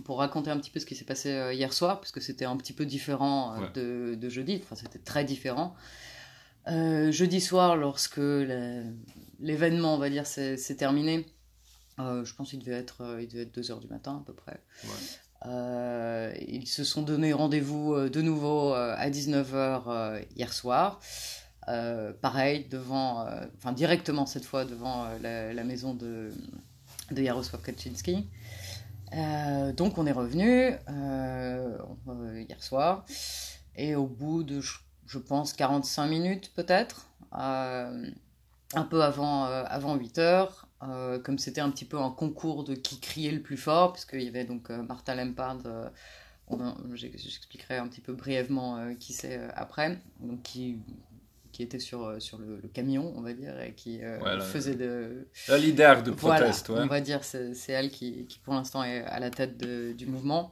[0.05, 2.55] pour raconter un petit peu ce qui s'est passé hier soir, parce que c'était un
[2.55, 5.75] petit peu différent de, de, jeudi, enfin c'était très différent.
[6.69, 8.19] Euh, jeudi soir, lorsque
[9.39, 11.25] l'événement, on va dire, s'est terminé,
[11.99, 14.33] euh, je pense qu'il devait être, euh, il devait être 2h du matin à peu
[14.33, 14.59] près.
[15.45, 20.99] ils se sont donné rendez-vous de nouveau à 19h hier soir.
[22.21, 26.31] pareil, devant, enfin directement cette fois devant la, maison de,
[27.11, 28.27] de Jaroslav Kaczynski.
[29.75, 30.73] donc on est revenu
[32.47, 33.05] hier soir
[33.75, 34.61] et au bout de
[35.07, 38.09] je pense, 45 minutes peut-être, euh,
[38.73, 42.63] un peu avant, euh, avant 8 heures, euh, comme c'était un petit peu un concours
[42.63, 45.59] de qui criait le plus fort, puisqu'il y avait donc Martha Lempard,
[46.93, 50.79] j'expliquerai un petit peu brièvement qui c'est après, donc qui,
[51.57, 53.99] qui était sur, sur le, camion, on va dire, et qui
[54.51, 55.27] faisait de...
[55.47, 59.19] La leader de proteste, On va dire, c'est elle qui, qui, pour l'instant, est à
[59.19, 60.51] la tête du mouvement.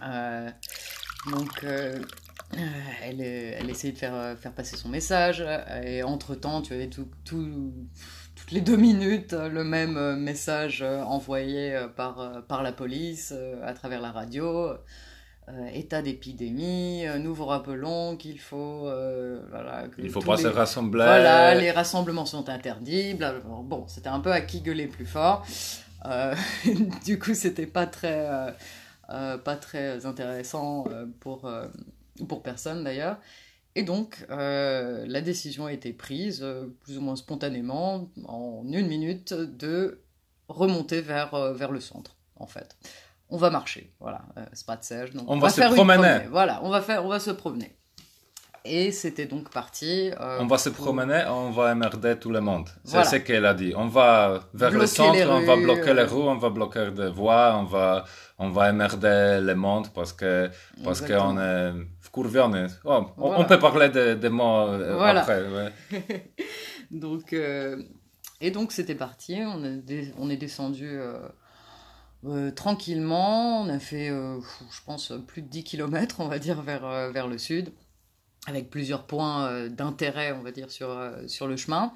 [0.00, 5.44] donc, elle, elle essayait de faire, faire passer son message,
[5.84, 7.72] et entre-temps, tu avais tout, tout
[8.34, 14.10] toutes les deux minutes le même message envoyé par, par la police à travers la
[14.10, 14.76] radio.
[15.48, 18.88] Euh, état d'épidémie, euh, nous vous rappelons qu'il faut...
[18.88, 21.04] Euh, voilà, Il faut pas se rassembler.
[21.04, 23.14] Voilà, les rassemblements sont interdits.
[23.62, 25.46] Bon, c'était un peu à qui gueuler plus fort.
[27.04, 28.28] du coup, c'était pas très,
[29.08, 30.84] pas très intéressant
[31.20, 31.50] pour,
[32.28, 33.18] pour personne d'ailleurs.
[33.76, 36.44] Et donc, la décision a été prise,
[36.82, 40.02] plus ou moins spontanément, en une minute, de
[40.48, 42.76] remonter vers, vers le centre, en fait
[43.28, 43.92] on va marcher.
[44.00, 45.10] Voilà, euh, c'est pas de sèche.
[45.12, 46.26] Donc on, va, se promener.
[46.30, 47.76] Voilà, on va, faire, on va se promener.
[48.64, 50.10] Et c'était donc parti.
[50.20, 52.68] Euh, on va se promener, on va emmerder tout le monde.
[52.84, 53.72] C'est ce qu'elle a dit.
[53.76, 57.10] On va vers le centre, on va bloquer les euh, rues, on va bloquer des
[57.10, 58.04] voies, on va,
[58.38, 60.50] on va emmerder le monde parce que
[60.82, 61.72] parce qu'on est
[62.18, 64.68] on, est, oh, on, peut parler de, de mots
[65.00, 65.44] après.
[66.90, 67.32] donc,
[68.40, 69.38] et donc c'était parti.
[69.44, 70.98] On est, on est descendu
[72.26, 73.60] euh, tranquillement.
[73.62, 77.10] On a fait, euh, je pense, plus de 10 km, on va dire, vers, euh,
[77.10, 77.72] vers le sud,
[78.46, 80.88] avec plusieurs points d'intérêt, on va dire, sur,
[81.28, 81.92] sur le chemin.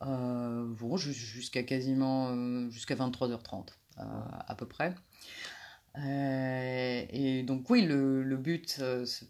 [0.00, 4.94] bon, jusqu'à quasiment jusqu'à 23h30, à peu près.
[5.96, 8.80] et donc oui, le, le but,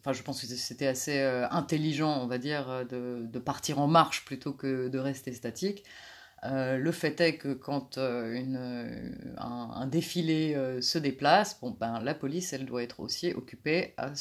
[0.01, 4.25] enfin je pense que c'était assez intelligent, on va dire, de, de, partir en marche
[4.25, 5.85] plutôt que de rester statique.
[6.45, 12.15] Euh, le fait est que quand euh, euh, un, défilé se déplace, bon, ben, la
[12.15, 14.13] police, elle doit être aussi occupée à,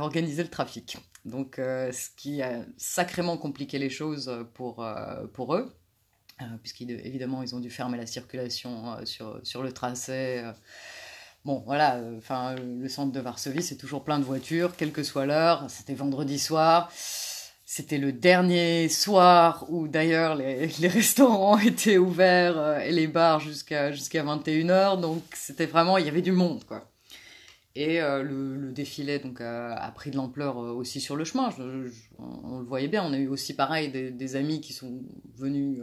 [0.00, 0.96] organiser le trafic.
[1.24, 4.86] Donc, ce qui a sacrément compliqué les choses pour,
[5.34, 5.74] pour eux,
[6.62, 10.42] puisqu'évidemment, ils ont dû fermer la circulation sur, sur le tracé.
[11.44, 15.26] Bon, voilà, enfin, le centre de Varsovie, c'est toujours plein de voitures, quelle que soit
[15.26, 15.66] l'heure.
[15.68, 16.90] C'était vendredi soir.
[17.70, 23.40] C'était le dernier soir où d'ailleurs les, les, restaurants étaient ouverts euh, et les bars
[23.40, 24.98] jusqu'à jusqu'à 21h.
[25.02, 26.90] Donc c'était vraiment, il y avait du monde quoi.
[27.74, 31.50] Et euh, le, le, défilé donc a, pris de l'ampleur euh, aussi sur le chemin.
[32.18, 33.04] on, le voyait bien.
[33.04, 35.02] On a eu aussi pareil des, des amis qui sont
[35.36, 35.82] venus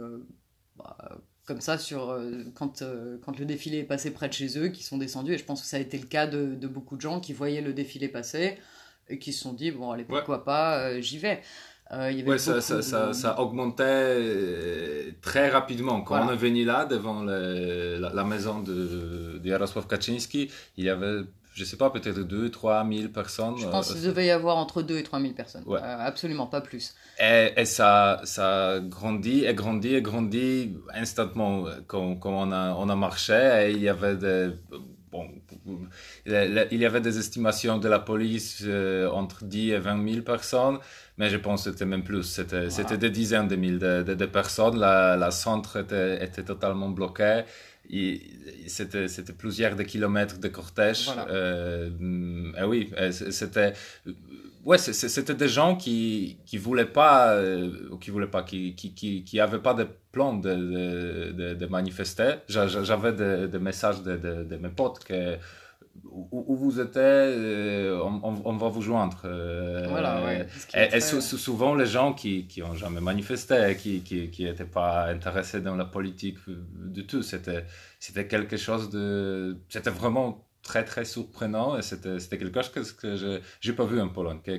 [0.74, 0.96] bah,
[1.44, 2.20] comme ça sur
[2.56, 2.82] quand
[3.22, 5.34] quand le défilé est passé près de chez eux, qui sont descendus.
[5.34, 7.32] Et je pense que ça a été le cas de, de beaucoup de gens qui
[7.32, 8.58] voyaient le défilé passer
[9.08, 11.42] et qui se sont dit bon allez pourquoi pas, j'y vais.
[11.92, 16.00] Euh, ouais, ça, ça, ça, ça, augmentait euh, très rapidement.
[16.00, 21.20] Quand on est venu là, devant la, maison de, de Jarosław Kaczynski, il y avait,
[21.54, 23.54] je sais pas, peut-être 2 3 000 personnes.
[23.58, 25.64] Je pense euh, qu'il devait y avoir entre 2 et 3 000 personnes.
[25.80, 26.94] absolument, pas plus.
[27.20, 32.88] Et, et, ça, ça grandit et grandit et grandit instantanément quand, quand on, a, on
[32.88, 33.68] a marché.
[33.68, 34.50] Et il y avait des
[35.16, 35.28] bon,
[36.26, 38.64] il y avait des estimations de la police
[39.12, 40.78] entre 10 et 20 000 personnes
[41.18, 42.24] mais je pense que c'était même plus.
[42.24, 44.78] C'était, des dizaines de milliers de, de, personnes.
[44.78, 47.42] La, la centre était, était totalement bloquée.
[48.66, 49.06] C'était,
[49.38, 51.10] plusieurs de kilomètres de cortège.
[51.30, 51.90] Euh,
[52.58, 53.72] et oui, c'était.
[54.66, 59.22] Ouais, c'était des gens qui qui voulaient pas, euh, qui voulaient pas, qui qui qui,
[59.22, 60.54] qui avaient pas de plan de,
[61.30, 62.30] de, de, manifester.
[62.48, 65.36] J'avais des, messages de, de, mes potes que
[66.10, 69.22] où, vous êtes, euh, on, va vous joindre.
[69.24, 74.02] Euh, voilà, ouais, et, souvent, les gens qui n'ont jamais manifesté, qui
[74.40, 79.58] n'étaient pas intéressés dans la politique du tout, c'était quelque chose de.
[79.68, 84.08] C'était vraiment très, très surprenant et c'était quelque chose que, je n'ai pas vu en
[84.08, 84.40] Pologne.
[84.42, 84.56] Que,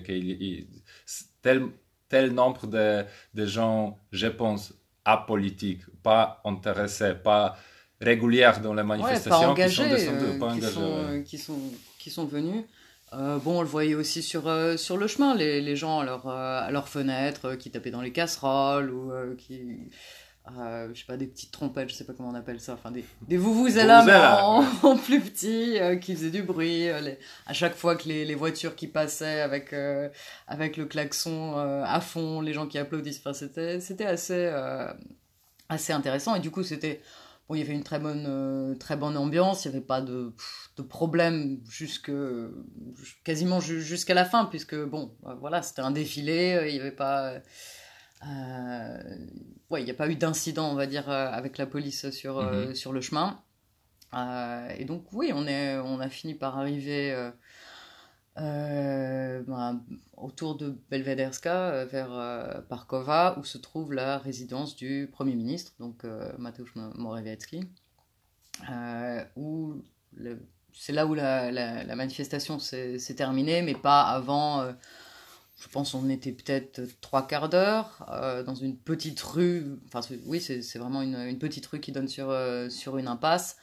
[1.41, 1.67] tel,
[2.07, 7.57] tel nombre de, de gens, je pense, apolitiques, pas intéressés, pas
[7.99, 10.71] régulières dans les manifestations qui sont descendues, pas engagées.
[10.71, 11.59] Sont, qui, sont,
[11.99, 12.63] qui sont venus.
[13.13, 16.05] Euh, bon, on le voyait aussi sur, euh, sur le chemin, les, les gens à
[16.05, 19.89] leur, euh, à leur fenêtre qui tapaient dans les casseroles ou qui.
[20.49, 23.03] Je sais pas, des petites trompettes, je sais pas comment on appelle ça, enfin des,
[23.27, 26.89] des vuvuzelas en, en, plus petit, qui faisaient du bruit.
[26.89, 29.73] à chaque fois que les, les voitures qui passaient avec,
[30.47, 34.51] avec le klaxon à fond, les gens qui applaudissent, enfin, c'était, c'était assez,
[35.69, 36.35] assez intéressant.
[36.35, 37.01] Et du coup, c'était
[37.47, 40.01] Bon, il y avait une très bonne, euh, très bonne ambiance, il n'y avait pas
[40.01, 40.33] de,
[40.75, 42.11] de problème jusque,
[43.23, 46.91] quasiment jusqu'à la fin, puisque bon, euh, voilà, c'était un défilé, euh, il n'y avait
[46.91, 47.35] pas.
[48.23, 52.75] Ouais, il n'y a pas eu d'incident, on va dire, avec la police sur, mhm.
[52.75, 53.39] sur le chemin.
[54.13, 57.31] et donc, oui, on, est, on a fini par arriver
[58.39, 59.81] euh, ben,
[60.15, 65.73] autour de Belvederska, euh, vers euh, Parkova, où se trouve la résidence du Premier ministre,
[65.79, 66.03] donc
[66.37, 67.63] Mateusz Morawiecki,
[69.35, 69.81] où
[70.73, 74.67] c'est là où la, la manifestation s'est terminée, mais pas avant
[75.59, 78.05] je pense on était peut-être trois quarts d'heure
[78.45, 79.79] dans une petite rue.
[79.87, 82.31] Enfin, oui, c'est vraiment une, une, petite rue qui donne sur,
[82.69, 83.57] sur une impasse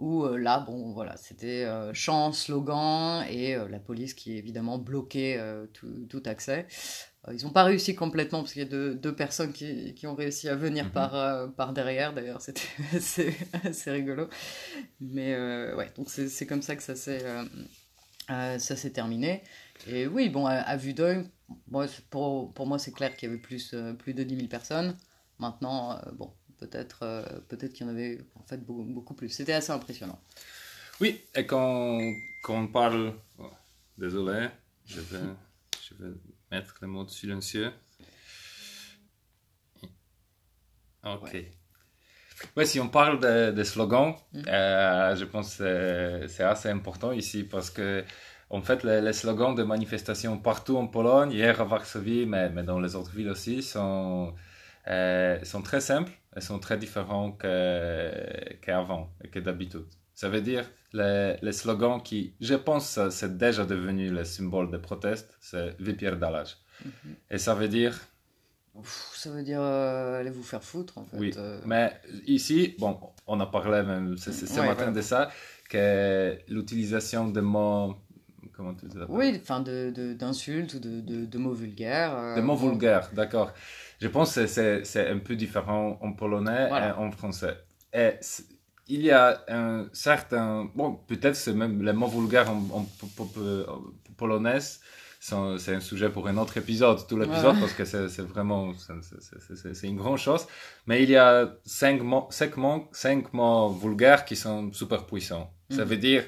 [0.00, 4.78] où euh, là, bon, voilà, c'était euh, chant, slogan et euh, la police qui évidemment
[4.78, 5.38] bloquait
[5.74, 6.66] tout, accès.
[7.30, 10.14] ils n'ont pas réussi complètement parce qu'il y a deux, deux personnes qui, qui, ont
[10.14, 10.90] réussi à venir mhm.
[10.92, 12.14] par, par derrière.
[12.14, 12.62] D'ailleurs, c'était
[13.64, 14.28] assez, rigolo.
[15.00, 15.36] Mais
[15.74, 17.24] ouais, donc c'est comme ça que ça s'est
[18.28, 19.42] ça s'est terminé.
[19.86, 21.24] Et oui, bon, à, vue d'œil,
[22.10, 24.96] pour, pour moi, c'est clair qu'il y avait plus, plus de 10 000 personnes.
[25.38, 29.30] Maintenant, bon, peut-être euh, peut-être qu'il y en avait en fait beaucoup, beaucoup plus.
[29.30, 30.20] C'était assez impressionnant.
[31.00, 31.98] Oui, et quand,
[32.42, 33.14] quand on parle...
[33.38, 33.50] Oh,
[33.96, 34.48] désolé,
[34.84, 35.18] je vais,
[35.82, 36.14] je vais
[36.50, 37.72] mettre le mode silencieux.
[41.02, 41.36] Ok.
[42.56, 44.42] Oui, si on parle des de slogans, mm.
[44.48, 48.04] euh, je pense que c'est assez important ici parce que,
[48.50, 52.80] en fait, les, slogans de manifestations partout en Pologne, hier à Varsovie, mais, mais dans
[52.80, 54.34] les autres villes aussi, sont,
[54.88, 57.42] euh, sont très simples elles sont très différentes
[58.62, 59.86] qu'avant et que d'habitude.
[60.14, 64.78] Ça veut dire les, les slogans qui, je pense, c'est déjà devenu le symbole des
[64.78, 66.56] protestes, c'est Wypierdalać.
[66.84, 66.88] Mm
[67.30, 67.98] Et ça veut dire
[69.14, 71.16] ça veut dire euh, allez vous faire foutre en fait.
[71.18, 71.60] Oui, euh.
[71.66, 75.30] mais ici, bon, on a parlé même ce, matin de ça,
[75.68, 77.96] que l'utilisation de mots,
[78.60, 82.14] comment tu dis Oui, enfin d'insultes de, ou de, de, mots vulgaires.
[82.16, 83.52] Euh, de mots vulgaires, d'accord.
[84.00, 87.56] Je pense que c'est un peu différent en polonais et en français.
[87.92, 88.12] Et
[88.88, 90.70] il y a un certain...
[90.74, 92.86] Bon, peut-être c'est même les mots vulgaires en, en,
[94.16, 94.58] polonais,
[95.20, 98.72] c'est un sujet pour un autre épisode, tout l'épisode, parce que c'est vraiment...
[98.74, 100.46] C'est une grande chose.
[100.86, 105.50] Mais il y a cinq mots, cinq mots, cinq mots vulgaires qui sont super puissants.
[105.70, 105.90] Ça mhm.
[105.90, 106.24] veut dire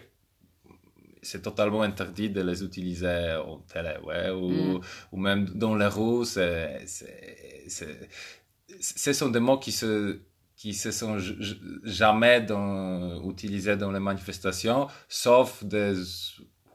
[1.22, 4.80] c'est totalement interdit de les utiliser en télé, ouais, ou, mm.
[5.12, 5.88] ou même dans les.
[6.24, 6.86] C'est,
[8.80, 10.18] ce sont des mots qui se,
[10.56, 11.18] qui se sont
[11.84, 15.94] jamais dans, utilisés dans les manifestations, sauf des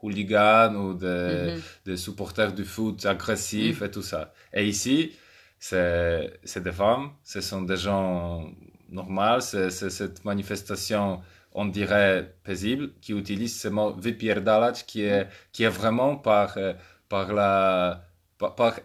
[0.01, 1.61] hooligans ou des, mm-hmm.
[1.85, 3.85] des supporters du foot agressifs mm.
[3.85, 4.33] et tout ça.
[4.53, 5.11] Et ici,
[5.59, 8.49] c'est, c'est des femmes, ce sont des gens
[8.89, 11.21] normaux, c'est cette manifestation
[11.57, 16.73] on dirait, paisible, qui utilise ce mot vypierdalać, qui est, qui est vraiment par, euh,
[17.09, 18.03] par la,
[18.37, 18.79] par,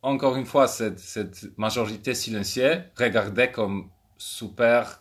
[0.00, 5.00] encore une fois, cette, cette majorité silencieuse regardée comme super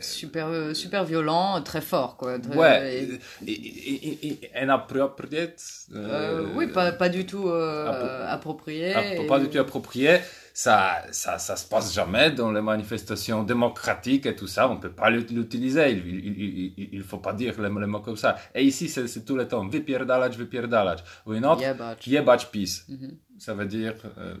[0.00, 2.36] super euh, super violent très fort quoi.
[2.54, 3.08] Ouais
[3.44, 5.54] et, inapproprié
[5.92, 8.94] euh, oui pas, pas du tout approprié
[9.26, 10.20] pas du tout approprié
[10.62, 14.68] ça, ça, ça se passe jamais dans les manifestations démocratiques et tout ça.
[14.68, 15.90] On ne peut pas l'utiliser.
[15.90, 18.36] Il ne faut pas dire les, mots comme ça.
[18.54, 19.66] Et ici, c'est tout le temps.
[19.66, 21.02] Vypierdalać, vypierdalać.
[21.24, 21.62] Ou une autre.
[22.00, 22.84] Jebać peace.
[22.88, 23.16] Mhm.
[23.38, 23.94] Ça veut dire.
[24.18, 24.34] Euh,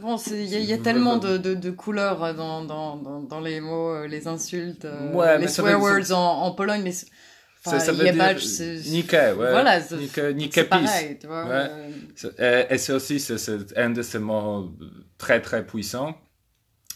[0.00, 4.08] bon, il y, a tellement de, de, de couleurs dans, dans, dans, les mots, euh,
[4.08, 6.94] les insultes, euh, les swear words en, en Pologne, mais
[7.64, 9.34] ça, ça veut dire ouais.
[9.34, 11.46] Voilà, c'est pareil, tu vois.
[11.46, 11.70] Ouais.
[12.38, 12.64] Euh.
[12.68, 14.70] Et, c'est aussi c'est un de ces mots
[15.24, 16.14] très très puissants.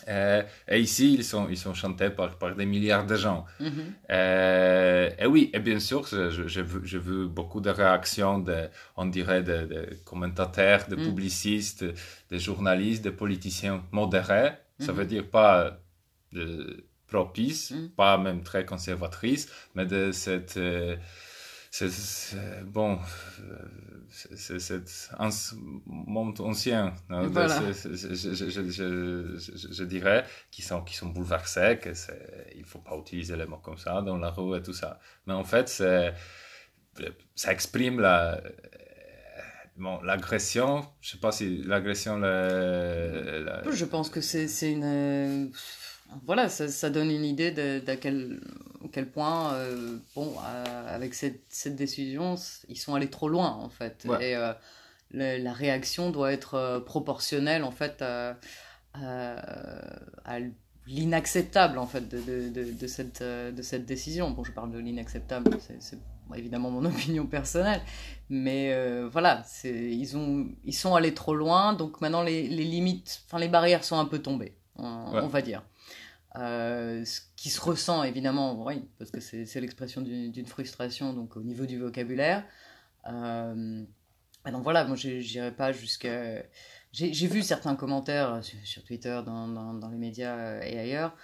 [0.09, 3.45] Euh, et ici, ils sont, ils sont chantés par, par des milliards de gens.
[3.61, 3.89] Mm-hmm.
[4.11, 9.43] Euh, et oui, et bien sûr, j'ai vu, vu, beaucoup de réactions, de, on dirait,
[9.43, 11.05] de, de commentateurs, de mm.
[11.07, 11.85] publicistes,
[12.31, 14.53] de journalistes, de politiciens modérés.
[14.79, 14.97] Ça mm-hmm.
[14.97, 15.79] veut dire pas
[16.33, 17.89] de, propice, mm.
[17.97, 20.97] pas même très conservatrice, mais de cette, euh,
[22.67, 22.99] bon,
[24.27, 25.11] cet
[25.87, 26.95] monde ancien,
[29.71, 31.91] je, dirais, qui sont, qui sont bouleversés, que
[32.57, 34.99] il faut pas utiliser les mots comme ça dans la rue et tout ça.
[35.27, 38.41] Mais en fait, ça exprime la,
[39.77, 45.53] bon, l'agression, je sais pas si l'agression, la, Je pense que c'est une
[46.27, 47.51] voilà, ça, donne une idée
[47.81, 48.41] d'à quel,
[48.93, 52.37] quel point, euh, bon, euh, avec cette, cette, décision,
[52.69, 54.07] ils sont allés trop loin, en fait.
[54.21, 54.53] Et euh,
[55.13, 58.37] la réaction doit être proportionnelle, en fait, à,
[58.95, 60.39] à,
[60.87, 64.31] l'inacceptable, en fait, de, de, de, cette, de cette décision.
[64.31, 65.99] Bon, je parle de l'inacceptable, c'est
[66.35, 67.81] évidemment mon opinion personnelle,
[68.29, 68.75] mais
[69.09, 73.49] voilà, ils, ont, ils sont allés trop loin, donc maintenant les, les limites, enfin les
[73.49, 75.63] barrières sont un peu tombées, on va dire.
[76.37, 81.43] Euh, ce qui se ressent évidemment, oui, parce que c'est l'expression d'une frustration donc au
[81.43, 82.45] niveau du vocabulaire.
[83.11, 83.83] Euh,
[84.51, 86.43] donc voilà, moi j'irai pas jusqu'à.
[86.93, 91.17] J'ai vu certains commentaires sur, Twitter, dans, dans, les médias et ailleurs,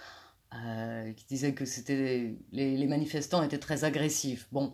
[0.51, 4.47] qui disaient que c'était les, les, manifestants étaient très agressifs.
[4.51, 4.73] Bon,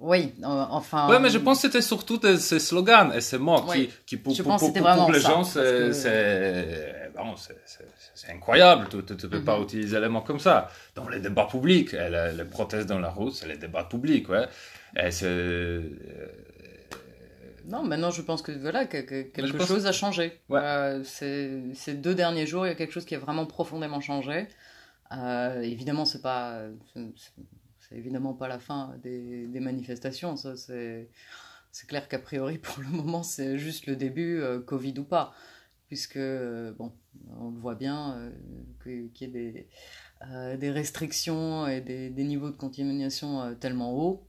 [0.00, 1.08] oui, enfin.
[1.10, 4.36] Oui, mais je pense que c'était surtout ces slogans et ces mots qui, qui, pour,
[4.36, 5.92] pour, pour, pour les gens, c'est
[7.24, 7.34] bon,
[8.28, 8.88] incroyable.
[8.90, 9.64] Tu ne peux pas mhm.
[9.64, 10.68] utiliser les mots comme ça.
[10.94, 14.28] Dans les débats publics, les, les protestes dans la rue, c'est les débats publics.
[14.28, 14.46] Ouais.
[14.96, 15.26] Et c'est.
[15.26, 15.82] Euh,
[17.68, 20.40] non, maintenant je pense que voilà, que, quelque chose a changé.
[20.48, 20.60] Ouais.
[20.62, 24.48] Euh, ces deux derniers jours, il y a quelque chose qui a vraiment profondément changé.
[25.12, 26.62] Euh, évidemment, c'est pas
[26.94, 30.36] c'est évidemment pas la fin des, des manifestations.
[30.36, 31.08] Ça, c'est,
[31.70, 35.34] c'est clair qu'a priori, pour le moment, c'est juste le début, euh, Covid ou pas.
[35.88, 36.92] Puisque, bon,
[37.40, 38.30] on le voit bien, euh,
[38.84, 44.26] qu'il y ait des, des restrictions et des, niveaux de contamination tellement hauts.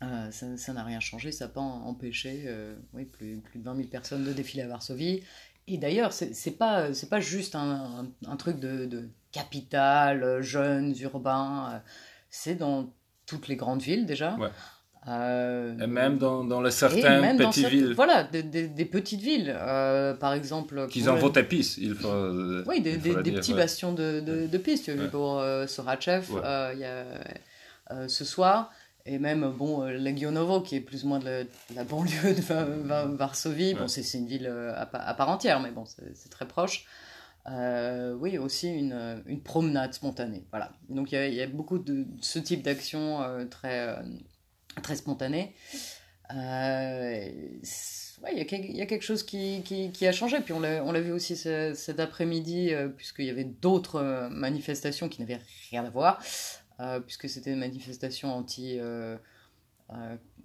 [0.00, 2.48] ça, n'a rien changé, ça n'a pas empêché
[2.94, 5.22] oui, plus, de 20 000 personnes de défiler à Varsovie.
[5.68, 8.06] Et d'ailleurs, c'est, c'est pas, pas juste un,
[8.38, 11.82] truc de, de capitale, jeunes, urbains
[12.32, 12.92] c'est dans
[13.26, 14.36] toutes les grandes villes déjà.
[15.08, 17.92] Euh, et même dans, dans les certaines petites villes.
[17.94, 19.54] Voilà, des, des, petites villes.
[19.56, 20.86] Euh, par exemple.
[20.88, 21.78] Qu'ils en votent pistes.
[21.78, 22.08] Il faut,
[22.66, 24.88] oui, des, des petits bastions de, de, de pistes.
[24.88, 25.08] Ouais.
[25.08, 26.26] Pour euh, Sorachev,
[26.74, 28.70] il y a ce soir.
[29.04, 33.74] Et même, bon, Legionovo, qui est plus ou moins de la, banlieue de Varsovie.
[33.74, 36.86] Bon, c'est une ville à, à, part entière, mais bon, c'est très proche.
[37.48, 40.44] Euh, oui, aussi une, une, promenade spontanée.
[40.50, 40.72] Voilà.
[40.88, 43.98] Donc il y, a beaucoup de, ce type d'action euh, très,
[44.76, 45.54] euh, très spontanée.
[46.30, 47.58] il
[48.32, 48.40] y,
[48.80, 50.40] a quelque chose qui, qui, a changé.
[50.40, 55.84] Puis on l'a vu aussi cet après-midi, puisqu'il y avait d'autres manifestations qui n'avaient rien
[55.84, 56.22] à voir,
[57.04, 58.78] puisque c'était une manifestation anti.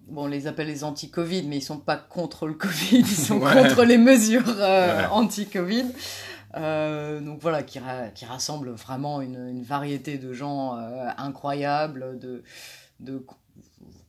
[0.08, 3.40] bon, on les appelle les anti-Covid, mais ils sont pas contre le Covid, ils sont
[3.54, 4.60] contre les mesures
[5.12, 5.86] anti-Covid.
[6.56, 7.80] Euh, donc voilà, qui,
[8.16, 12.44] qui, rassemble vraiment une, une variété de gens euh, incroyables, de,
[13.00, 13.26] de,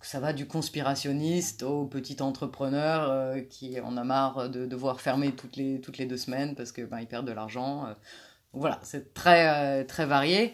[0.09, 5.33] ça va du conspirationniste au petit entrepreneur euh, qui en a marre de devoir fermer
[5.33, 7.85] toutes les, toutes les deux semaines parce que ben, de l'argent.
[8.53, 10.53] Donc voilà, c'est très, très varié.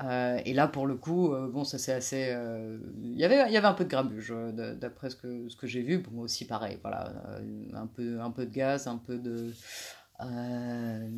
[0.00, 2.34] et là, pour le coup, bon, ça c'est assez.
[3.02, 5.66] Il y avait, il y avait un peu de grabuge, d'après ce que, ce que
[5.66, 5.98] j'ai vu.
[5.98, 7.12] Bon, aussi pareil, voilà,
[7.72, 9.52] un peu, un peu de gaz, un peu de,
[10.22, 11.08] euh,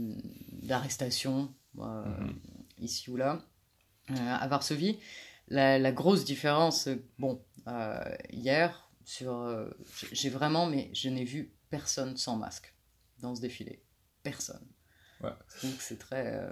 [0.62, 2.38] d'arrestation euh, mhm.
[2.78, 3.40] ici ou là
[4.10, 4.98] euh, à Varsovie.
[5.48, 7.44] La, grosse différence, bon,
[8.30, 9.70] hier, sur,
[10.12, 12.74] j'ai vraiment, mais je n'ai vu personne sans masque
[13.20, 13.82] dans ce défilé.
[14.22, 14.66] Personne.
[15.22, 15.30] Ouais.
[15.62, 16.48] Donc c'est très.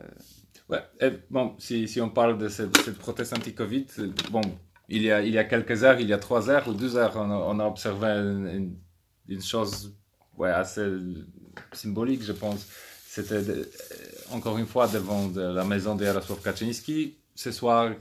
[0.68, 0.82] Ouais,
[1.30, 3.86] bon, si, si, on parle de cette, cette proteste anti-Covid,
[4.30, 4.40] bon,
[4.88, 6.96] il y, a, il y a quelques heures, il y a trois heures ou deux
[6.96, 8.76] heures, on a, on a observé une,
[9.28, 9.96] une, chose
[10.36, 10.86] ouais, assez
[11.72, 12.66] symbolique, je pense.
[13.06, 13.64] C'était euh,
[14.30, 17.16] encore une fois devant la maison de Jarosław Kaczynski.
[17.34, 17.92] Ce soir,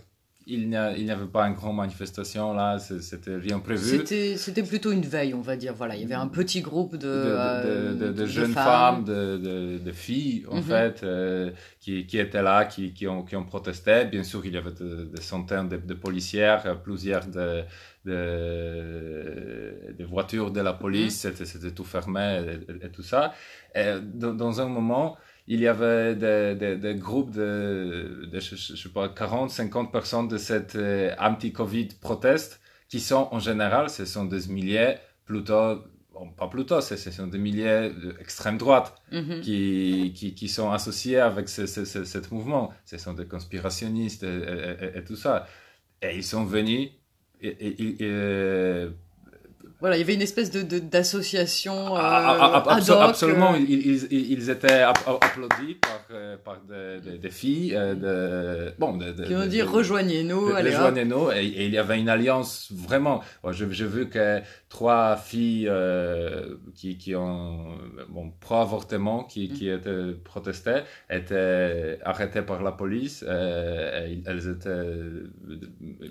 [0.49, 4.03] il n'y avait pas une grande manifestation là, c'était rien prévu.
[4.05, 5.73] C'était plutôt une veille, on va dire.
[5.73, 10.57] Voilà, il y avait un petit groupe de, de, de, jeunes femmes, de, filles en
[10.57, 10.63] mhm.
[10.63, 14.05] fait, euh, qui, qui, étaient là, qui, qui, ont, qui ont protesté.
[14.05, 17.63] Bien sûr, il y avait des centaines de, policières, plusieurs de,
[18.05, 21.45] de, voitures de la police, mhm.
[21.45, 23.33] c'était tout fermé et, tout ça.
[23.75, 25.17] Et dans, dans un moment,
[25.51, 30.75] il y avait des, des, groupes de, je, sais pas, 40, 50 personnes de cette
[30.75, 34.95] euh, anti-Covid proteste qui sont en général, ce sont des milliers
[35.25, 35.83] plutôt,
[36.13, 39.41] bon, pas plutôt, ce sont des milliers d'extrême droite mhm.
[39.41, 42.71] qui, qui, qui, sont associés avec ce, ce, ce, mouvement.
[42.85, 45.47] Ce sont des conspirationnistes et, tout ça.
[46.03, 46.91] Et ils sont venus
[47.41, 48.87] et
[49.79, 56.08] voilà, il y avait une espèce de d'association euh, Absolument, ils, ils, étaient applaudis par,
[56.11, 61.71] euh, par des, des, filles, de, bon, de, qui ont dit rejoignez-nous, rejoignez-nous, et, il
[61.71, 63.21] y avait une alliance vraiment.
[63.51, 65.71] J'ai vu que trois filles
[66.73, 67.77] qui, qui ont
[68.09, 69.53] bon pro-avortement, qui, mm.
[69.53, 73.23] qui étaient protestées, étaient arrêtées par la police.
[73.23, 74.93] Et elles étaient,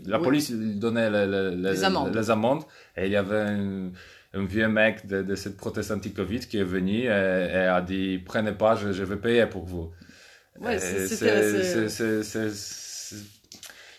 [0.06, 2.14] la police donnait les, amendes.
[2.14, 2.62] les amendes,
[2.96, 3.46] et il y avait
[4.34, 8.76] un, vieux mec de, cette proteste anti-Covid qui est venu et, a dit prenez pas,
[8.76, 9.90] je, vais payer pour vous.
[10.60, 10.78] Ouais,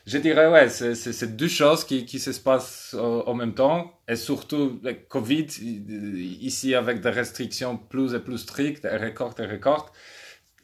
[0.10, 3.94] je dirais, ouais, c'est deux choses qui, qui se passent en même temps.
[4.08, 5.46] Et surtout, le Covid,
[6.42, 9.92] ici, avec des restrictions plus et plus strictes, et records et records,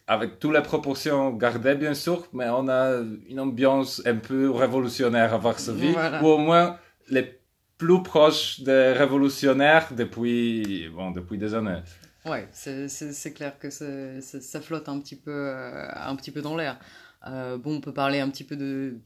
[0.08, 5.34] avec toutes les proportions gardées, bien sûr, mais on a une ambiance un peu révolutionnaire
[5.34, 7.35] à Varsovie, ou au moins les
[7.78, 11.80] plus proches des révolutionnaires depuis, bon, depuis des années.
[12.24, 16.78] Ouais, c'est clair que ça flotte un petit peu, euh, un petit peu dans l'air.
[17.26, 18.98] Euh, bon, on peut parler un petit peu de,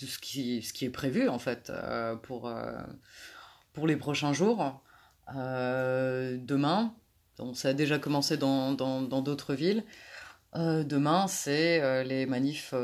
[0.00, 2.52] de ce, qui, ce qui est prévu, en fait, euh, pour,
[3.72, 4.82] pour les prochains jours.
[5.28, 6.94] demain,
[7.38, 9.84] on, ça a déjà commencé dans d'autres dans, villes.
[10.54, 12.74] demain, c'est les manifs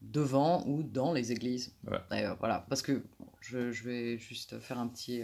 [0.00, 1.74] devant ou dans les églises.
[2.08, 3.02] voilà, parce que
[3.40, 5.22] je, je, vais juste faire un petit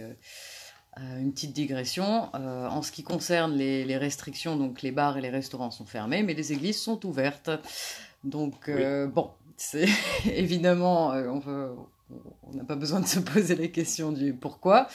[0.99, 2.29] euh, une petite digression.
[2.33, 6.23] Euh, en ce qui concerne les, restrictions, donc les bars et les restaurants sont fermés,
[6.23, 7.51] mais les églises sont ouvertes.
[8.23, 9.87] Donc, euh, bon, c'est
[10.25, 14.87] évidemment, on n'a pas besoin de se poser les questions du pourquoi.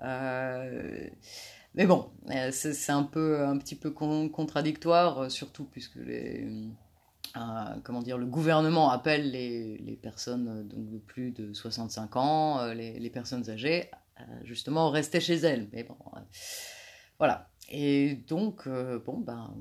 [0.00, 2.08] mais bon,
[2.50, 6.46] c'est un peu, un petit peu contradictoire, surtout puisque les,
[7.82, 13.10] comment dire, le gouvernement appelle les, personnes donc, de plus de 65 ans, les, les
[13.10, 15.68] personnes âgées, euh, justement rester chez elle.
[15.72, 16.20] Mais bon, euh,
[17.18, 17.50] voilà.
[17.68, 19.52] Et donc, euh, bon, ben,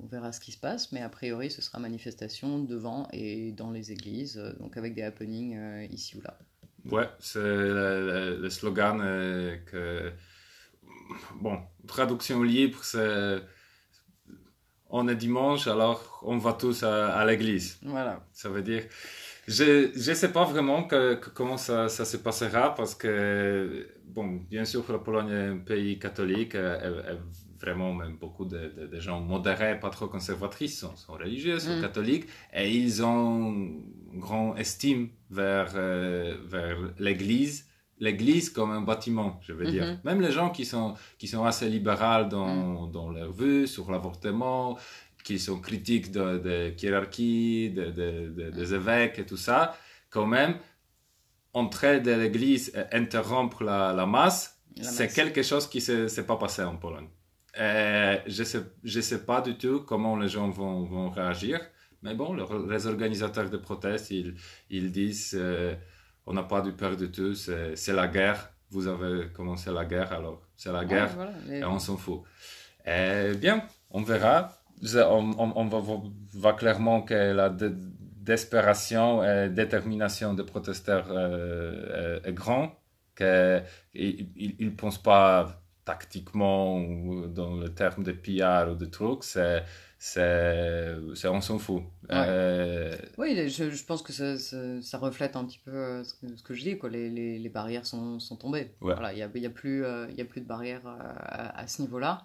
[0.00, 3.72] on verra ce qui se passe, mais a priori, ce sera manifestation devant et dans
[3.72, 5.58] les églises, donc avec des happenings
[5.90, 6.38] ici ou là.
[6.84, 8.98] Ouais, c'est le, slogan
[9.66, 10.12] que.
[11.40, 11.58] Bon,
[11.88, 13.40] traduction libre, c'est.
[14.90, 17.78] On est dimanche, alors on va tous à, à l'église.
[17.82, 18.20] Voilà.
[18.32, 18.84] Ça veut dire.
[19.48, 24.64] Je ne sais pas vraiment que, comment ça, ça, se passera parce que, bon, bien
[24.64, 26.78] sûr, la Pologne est un pays catholique, et,
[27.60, 31.80] vraiment même beaucoup de, de, gens modérés, pas trop conservatrices, sont, sont religieux, sont mm.
[31.80, 33.52] catholiques, et ils ont
[34.12, 37.66] une grande estime vers, euh, vers l'Église
[37.98, 39.84] l'Église comme un bâtiment, je veux dire.
[39.84, 39.98] Mm-hmm.
[40.04, 42.92] Même les gens qui sont, qui sont assez libéraux dans, mm.
[42.92, 44.78] dans leur vue sur l'avortement,
[45.24, 49.76] qui sont critiques de, de hiérarchie, de, de, des évêques et tout ça,
[50.08, 50.54] quand même,
[51.52, 56.36] entrer de l'église et interrompre la, la masse, c'est quelque chose qui ne s'est pas
[56.36, 57.08] passé en Pologne.
[57.58, 61.60] Et je ne sais, je sais pas du tout comment les gens vont, vont réagir,
[62.02, 62.34] mais bon,
[62.68, 64.34] les organisateurs de protestes, ils,
[64.68, 65.74] ils disent euh,
[66.26, 70.12] on n'a pas du peur du tout, c'est la guerre, vous avez commencé la guerre,
[70.12, 71.10] alors c'est la guerre,
[71.50, 72.22] et on s'en fout.
[72.84, 74.52] Et bien, on verra.
[74.94, 75.68] On,
[76.32, 82.70] voit clairement que la desperation et détermination des protesteurs euh, est, grande,
[83.16, 89.62] qu'ils ne pensent pas tactiquement ou dans le terme de pillard ou de trucs, c'est
[89.98, 90.94] c'est
[91.26, 91.82] on s'en fout.
[92.10, 96.62] Euh, oui, je, pense que ça, ça, reflète un petit peu euh, ce que, je
[96.62, 96.90] dis, quoi.
[96.90, 98.72] Les, les, barrières sont, sont tombées.
[98.80, 101.82] Voilà, il n'y a, y a, plus, y a plus de barrières à, à ce
[101.82, 102.24] niveau-là.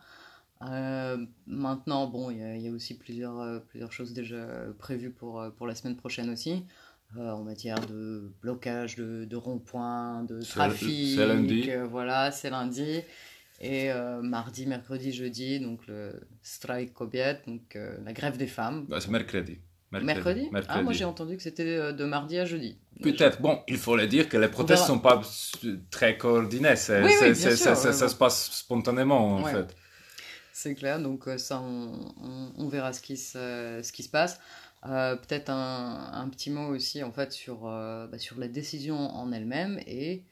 [0.69, 1.17] Euh,
[1.47, 4.45] maintenant, bon, il y, a aussi plusieurs, euh, plusieurs choses déjà
[4.78, 6.65] prévues pour, euh, pour la semaine prochaine aussi,
[7.17, 11.15] en matière de blocage de, de ronds-points, de trafic.
[11.15, 11.69] C'est lundi.
[11.89, 13.01] voilà, c'est lundi.
[13.64, 13.89] Et
[14.24, 18.86] mardi, mercredi, jeudi, donc le strike Kobiet, donc la grève des femmes.
[18.89, 19.59] Bah, c'est mercredi.
[19.91, 20.49] Mercredi.
[20.68, 22.80] Ah, moi j'ai entendu que c'était de mardi à jeudi.
[23.03, 23.39] Peut-être.
[23.39, 25.22] Bon, il faut le dire que les protestes ne sont pas
[25.91, 26.74] très coordonnés.
[26.89, 29.76] Oui, oui, ça, ça, se passe spontanément en fait.
[30.62, 34.39] C'est clair, donc euh, ça, on, verra ce qui se, ce qui se passe.
[34.86, 38.95] Euh, peut-être un, un, petit mot aussi en fait sur, euh, bah, sur la décision
[38.95, 40.24] en elle-même et,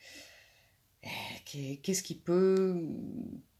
[1.45, 2.76] qu'est-ce qui peut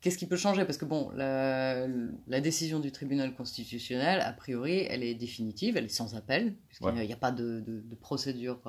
[0.02, 0.66] qu'est-ce qui peut changer?
[0.66, 1.88] Parce que bon la,
[2.28, 6.94] la, décision du tribunal constitutionnel a priori elle est définitive elle est sans appel puisqu'il
[6.94, 8.60] n'y a, pas de, de, procédure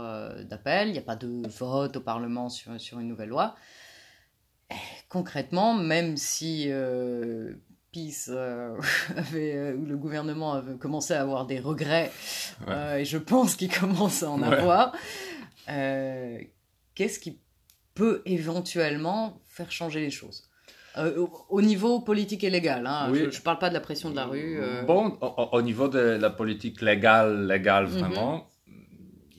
[0.49, 3.57] d'appel il n'y a pas de vote au parlement sur, sur une nouvelle loi.
[5.09, 6.71] Concrètement même si
[7.93, 8.77] PIS, euh,
[9.35, 12.11] euh, le gouvernement avait commencé à avoir des regrets,
[12.69, 14.95] euh, et je pense qu'il commence à en avoir,
[15.67, 17.41] qu'est-ce qui
[17.95, 20.51] peut éventuellement faire changer les choses
[21.49, 24.27] au, niveau politique et légal, hein, je ne parle pas de la pression de la
[24.27, 24.61] rue.
[24.87, 25.17] Bon,
[25.53, 27.99] au, niveau de la politique légale, légale mhm.
[27.99, 28.51] vraiment,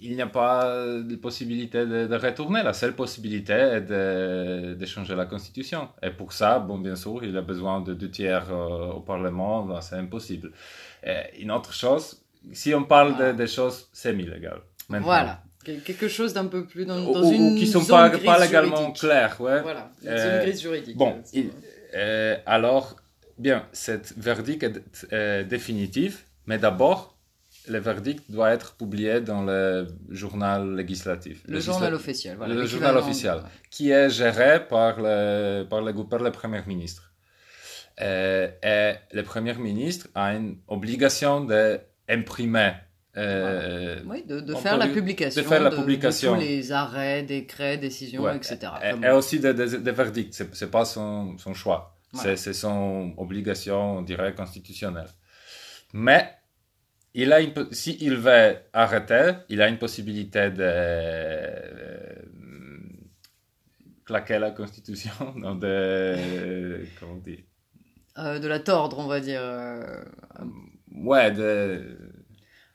[0.02, 2.64] il n'y a pas de possibilité de, retourner.
[2.64, 5.90] La seule possibilité est de, de, changer la constitution.
[6.02, 9.64] Et pour ça, bon, bien sûr, il a besoin de deux tiers euh, au Parlement.
[9.64, 10.54] Ben, c'est impossible.
[11.04, 14.62] Et une autre chose, si on parle de, des choses semi-légales.
[14.90, 15.44] Voilà.
[15.64, 19.40] Quelque chose d'un peu plus dans, dans ou, une qui sont pas, pas légalement claires.
[19.40, 19.62] Ouais.
[19.62, 20.98] Voilà, une zone euh, grise juridique.
[20.98, 21.22] Bon,
[21.94, 22.96] euh, alors,
[23.38, 24.66] bien, cette verdict
[25.12, 27.18] est définitif, mais d'abord,
[27.68, 31.44] le verdict doit être publié dans le journal législatif.
[31.48, 32.56] Le, journal officiel, voilà.
[32.56, 37.12] Le journal officiel, qui est géré par le, par le, par le Premier ministre.
[38.02, 42.72] Euh, et le Premier ministre a une obligation d'imprimer
[43.18, 46.34] Euh, oui, de, faire la publication de faire la de- de publication.
[46.36, 48.38] tous les arrêts, décrets, décisions, Ouais.
[48.38, 48.58] etc.
[49.04, 53.98] Et, aussi des, des- des verdicts, c'est c'est pas son, son choix, c'est son obligation,
[53.98, 55.10] on dirait, constitutionnelle.
[55.94, 56.30] Mais
[57.14, 62.16] il a une, si il veut arrêter, il a une possibilité de euh,
[64.06, 67.44] claquer la constitution, non, de, comment on dit,
[68.18, 69.42] Euh, de la tordre, on va dire.
[70.94, 71.98] ouais, de,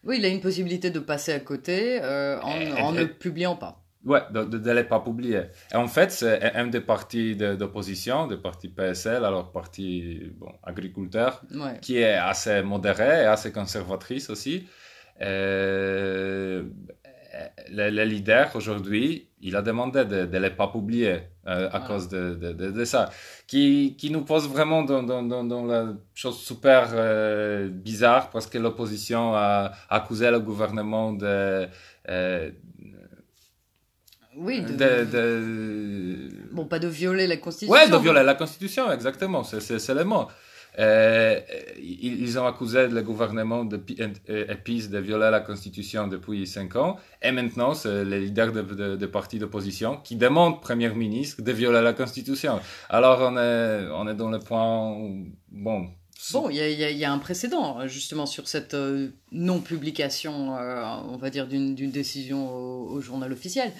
[0.06, 3.04] Oui, il a une possibilité de passer à côté euh, en, Et- en et- ne
[3.04, 3.82] publiant pas.
[4.04, 5.40] Ouais, de ne les pas publier.
[5.72, 10.52] Et en fait, c'est un des partis de- d'opposition, des partis PSL, alors parti bon,
[10.62, 11.80] agriculteur, Ouais.
[11.82, 14.68] qui est assez modéré et assez conservatrice aussi.
[15.22, 16.62] Euh,
[17.70, 21.12] le, le leader aujourd'hui, il a demandé de ne les pas publier
[21.46, 21.86] euh, à Voilà.
[21.86, 23.10] cause de, de, de- de ça,
[23.46, 28.46] qui, qui nous pose vraiment dans, dans, dans, dans la chose super euh, bizarre parce
[28.46, 31.66] que l'opposition a accusé le gouvernement de...
[32.08, 32.50] euh,
[34.36, 37.72] Oui, de- de, de- Bon, pas de violer la Constitution.
[37.74, 40.26] Ouais, de violer la Constitution, exactement, c'est le mot.
[40.78, 41.40] Euh,
[41.78, 46.76] ils, ont accusé le gouvernement de pi- euh, EPIS de violer la Constitution depuis cinq
[46.76, 51.52] ans, et maintenant c'est le leader de, partis d'opposition qui demande au Premier ministre de
[51.52, 52.60] violer la Constitution.
[52.90, 55.88] Alors on est, on est dans le point, où, bon,
[56.32, 61.90] Bon, il y a, un précédent, justement, sur cette euh, non-publication, on va dire, d'une
[61.90, 63.70] décision au, journal officiel.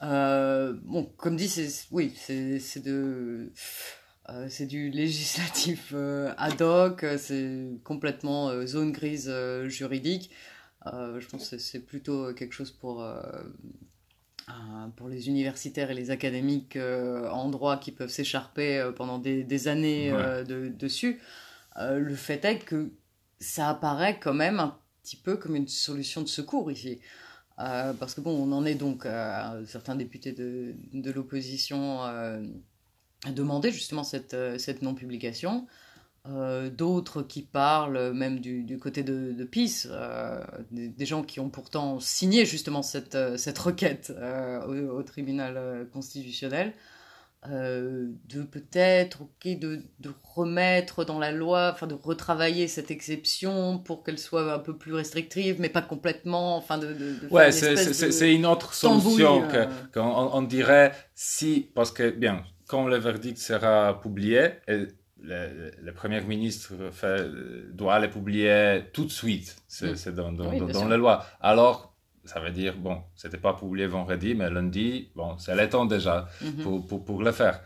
[0.00, 1.50] Bon, comme dit,
[1.90, 3.50] oui, c'est de...
[4.30, 9.32] euh, c'est du législatif euh, ad hoc, euh, c'est complètement euh, zone grise
[9.66, 10.30] juridique.
[10.84, 13.04] Je pense que c'est- plutôt quelque chose pour,
[14.96, 20.12] pour les universitaires et les académiques en droit qui peuvent s'écharper pendant des, des années
[20.44, 21.20] de- dessus.
[21.76, 22.92] Le fait est que
[23.40, 27.00] ça apparaît quand même un petit peu comme une solution de secours ici.
[27.56, 31.98] Parce que bon, on en est donc à certains députés de, de l'opposition
[33.32, 35.66] demander justement cette, euh, cette non-publication.
[36.28, 40.42] Euh, D'autres qui parlent même du, du côté de, de PIS, euh,
[40.72, 45.86] des, des gens qui ont pourtant signé justement cette, cette requête euh, au, au tribunal
[45.92, 46.74] constitutionnel,
[47.48, 54.02] de peut-être ok, de, de remettre dans la loi, enfin de retravailler cette exception pour
[54.02, 56.88] qu'elle soit un peu plus restrictive, mais pas complètement, enfin de,
[57.30, 59.42] Ouais, une c'est- c'est une autre solution
[59.94, 64.86] qu'on on, on dirait si, parce que bien, quand le verdict sera publié, et
[65.22, 67.26] le, le Premier ministre fait,
[67.72, 70.14] doit le publier tout de suite, c'est Mm.
[70.14, 71.24] dans, dans, Oui, dans, la loi.
[71.40, 71.94] Alors,
[72.24, 76.28] ça veut dire, bon, c'était pas publié vendredi, mais lundi, bon, c'est le temps déjà
[76.42, 76.62] Mhm.
[76.62, 77.60] pour, pour, pour le faire.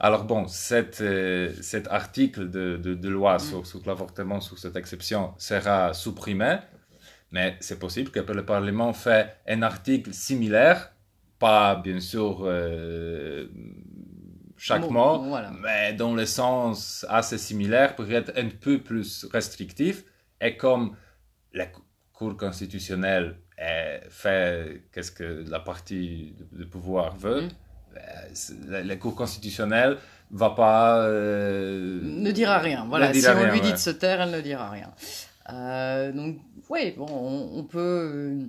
[0.00, 3.40] Alors bon, cet, euh, cet article de, de, de loi Mm.
[3.40, 6.56] sur, sur l'avortement, sur cette exception, sera supprimé,
[7.32, 10.92] mais c'est possible que le Parlement fait un article similaire,
[11.38, 13.48] pas bien sûr euh,
[14.58, 14.82] chaque
[15.28, 15.50] voilà.
[15.62, 20.04] mais dans le sens assez similaire pour être un peu plus restrictif.
[20.40, 20.96] Et comme
[21.52, 21.82] la Cou-
[22.12, 23.38] Cour constitutionnelle
[24.10, 27.48] fait qu'est-ce que la partie de, pouvoir veut, Mm.
[27.96, 28.00] euh,
[28.34, 29.96] c'est- la, la Cour constitutionnelle
[30.30, 31.02] va pas...
[31.06, 32.84] euh, ne dira rien.
[32.88, 33.72] Voilà, si dira on rien, lui dit ouais.
[33.72, 34.92] de se taire, elle ne dira rien.
[35.50, 36.38] Euh, donc,
[36.68, 37.78] oui, bon, on, on peut.
[38.14, 38.46] euh,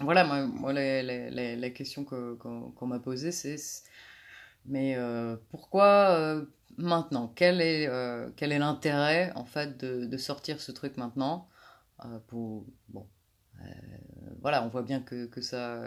[0.00, 3.56] voilà, moi, moi, la, la, la- la question que- qu'on qu'on m'a posée, c'est.
[4.66, 6.44] Mais euh, pourquoi euh,
[6.76, 7.28] maintenant?
[7.34, 11.48] Quel est, euh, quel est l'intérêt, en fait, de, de sortir ce truc maintenant?
[12.28, 13.06] Pour, Bon.
[14.40, 15.82] voilà, on voit bien que, que ça.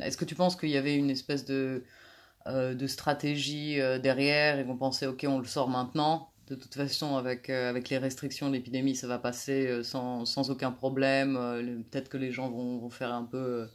[0.00, 1.84] Est-ce que tu penses qu'il y avait une espèce de
[2.46, 6.32] de stratégie derrière et qu'on pensait ok on le sort maintenant?
[6.46, 11.34] De toute façon avec, avec les restrictions l'épidémie ça va passer sans, sans aucun problème
[11.90, 13.68] peut-être que les gens vont, vont faire un peu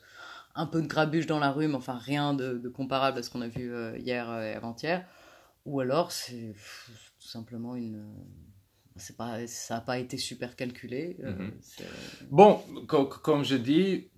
[0.56, 3.30] un peu de grabuge dans la rue mais enfin rien de, de comparable à ce
[3.30, 5.06] qu'on a vu euh, hier euh, et avant-hier
[5.66, 6.54] ou alors c'est
[7.20, 8.04] tout simplement une
[8.96, 11.52] c'est pas ça n'a pas été super calculé euh, Mhm.
[12.30, 14.10] Bon, co- comme je dis,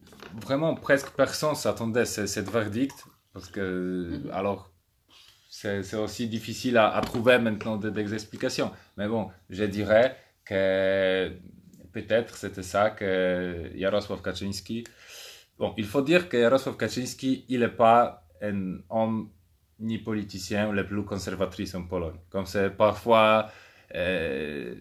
[0.45, 2.97] vraiment presque personne s'attendait à ce- cette verdict,
[3.33, 4.31] parce que, Mhm.
[4.31, 4.71] alors,
[5.49, 8.71] c'est aussi difficile à, à trouver maintenant des, des explications.
[8.97, 11.31] Mais bon, je dirais que
[11.93, 14.83] peut-être c'était ça que Jarosław Kaczynski...
[15.57, 19.29] Bon, il faut dire que Jarosław Kaczynski, il n'est pas un homme
[19.79, 22.15] ni politicien le plus conservatrice en Pologne.
[22.29, 23.49] Comme c'est parfois
[23.93, 24.73] euh,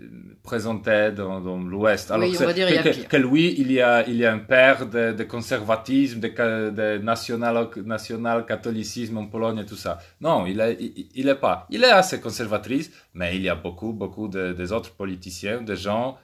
[0.42, 2.12] présenté dans, dans l'Ouest.
[2.18, 4.86] Oui, on c'est- va dire, que, lui, il y a, il y a un père
[4.88, 9.98] de, de conservatisme, de, national, national catholicisme en Pologne et tout ça.
[10.20, 11.66] Non, il est, il, il est pas.
[11.70, 15.76] Il est assez conservatrice, mais il y a beaucoup, beaucoup de, des autres politiciens, des
[15.76, 16.16] gens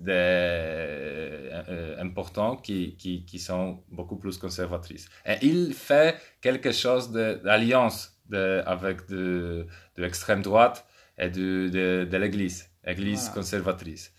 [0.00, 5.08] des, euh, importants qui, qui, qui, sont beaucoup plus conservatrices.
[5.26, 10.86] Et il fait quelque chose d'alliance avec de, de l'extrême droite
[11.18, 14.12] et de, de, de l'Église, Église conservatrice.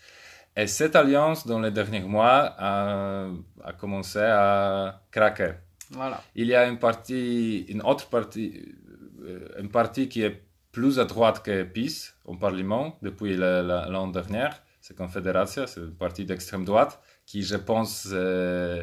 [0.54, 3.28] Et cette alliance, dans les derniers mois, a,
[3.64, 5.52] a commencé à craquer.
[5.90, 6.22] Voilà.
[6.34, 8.76] Il y a une partie, une autre partie,
[9.22, 14.48] euh, une partie qui est plus à droite que PIS au Parlement depuis l'an dernier.
[14.82, 18.82] C'est Confédération, c'est une partie d'extrême droite qui, je pense, euh,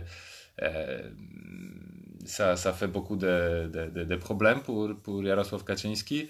[0.62, 1.10] euh,
[2.26, 6.30] ça, ça, fait beaucoup de, de, de, problèmes pour, pour Jarosław Kaczynski.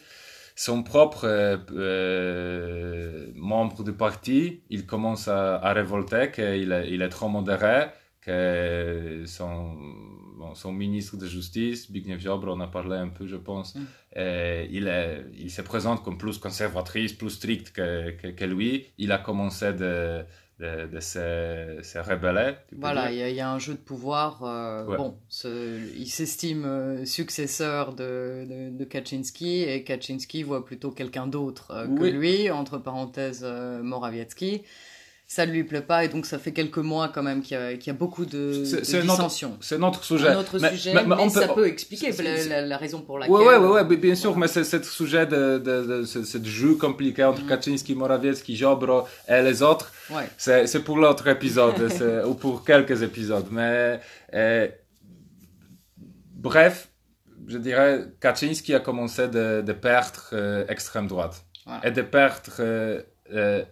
[0.56, 1.26] Son propre
[1.72, 7.90] euh, membre du parti, il commence à, à révolter qu'il est, il est trop modéré,
[8.22, 9.78] que son
[10.56, 13.86] son ministre de Justice, Bigniew Ziobro, on a parlé un peu, je pense, mm.
[14.16, 18.88] il, est, il se présente comme plus conservatrice, plus strict que, que, lui.
[18.98, 20.24] Il a commencé de,
[20.60, 22.54] de, de se, se, rebeller.
[22.78, 24.44] Voilà, il y, y, a un jeu de pouvoir.
[24.44, 31.28] Euh, bon, il s'estime euh, successeur de, de, de, Kaczynski et Kaczynski voit plutôt quelqu'un
[31.28, 34.64] d'autre euh, que lui, entre parenthèses Morawiecki
[35.32, 37.86] ça ne lui plaît pas et donc ça fait quelques mois quand même qu'il y,
[37.86, 39.60] y, a beaucoup de, de dissensions.
[39.62, 40.30] C'est notre sujet.
[40.30, 43.20] Un autre mais, sujet, mais, mais, mais ça peut, expliquer la, la, la, raison pour
[43.20, 43.36] laquelle.
[43.36, 46.74] Oui, oui, oui, ouais, bien sûr, mais c'est ce sujet de, de, de, ce jeu
[46.74, 47.48] compliqué entre mm.
[47.48, 49.94] Kaczynski, Morawiecki, Jobro et les autres.
[50.10, 50.28] Ouais.
[50.36, 51.92] C'est pour l'autre épisode
[52.28, 53.46] ou pour quelques épisodes.
[53.52, 54.00] Mais
[54.34, 54.68] euh,
[56.34, 56.90] bref,
[57.46, 61.88] je dirais, Kaczynski a commencé de, perdre euh, extrême droite ouais.
[61.88, 63.04] et de perdre euh,
[63.36, 63.64] euh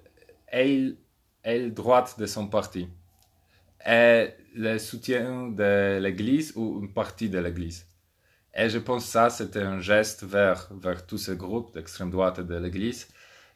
[1.47, 2.87] aile droite de son parti
[3.85, 7.87] et le soutien de l'Église ou une partie de l'Église?
[8.53, 12.39] Et je pense que ça, c'était un geste vers, vers tous ces groupes d'extrême droite
[12.39, 13.07] de l'Église,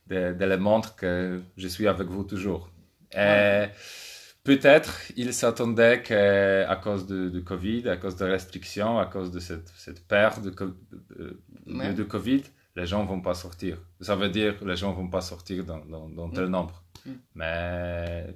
[0.07, 2.69] de, de les montrer que je suis avec vous toujours.
[3.13, 3.65] Et
[4.43, 9.39] peut-être il s'attendait qu'à cause de, de, Covid, à cause de restrictions, à cause de
[9.39, 11.93] cette, cette perte de, de, ouais.
[11.93, 12.43] de, Covid,
[12.75, 13.77] les gens vont pas sortir.
[13.99, 16.83] Ça veut dire que les gens vont pas sortir dans, dans, dans tel nombre.
[17.05, 17.11] Mm.
[17.35, 18.27] Mais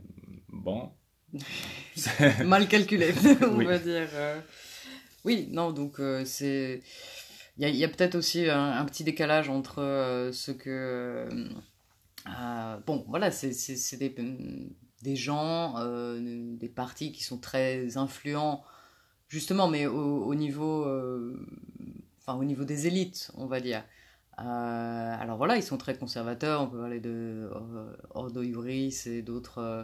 [0.49, 0.91] bon.
[2.45, 4.07] Mal calculé, on va dire.
[4.13, 4.39] Euh.
[5.23, 6.81] Oui, non, donc euh, c'est.
[7.57, 11.27] Il y a, a peut-être aussi un, un, petit décalage entre euh, ce que.
[12.85, 14.15] bon, voilà, c'est des,
[15.01, 15.75] des gens,
[16.17, 18.63] des partis qui sont très influents,
[19.29, 20.85] justement, mais au, au niveau.
[22.19, 23.83] Enfin, au niveau des élites, on va dire.
[24.39, 29.21] Euh, alors voilà, ils sont très conservateurs, on peut parler de euh, Ordo Iuris et
[29.21, 29.83] d'autres euh,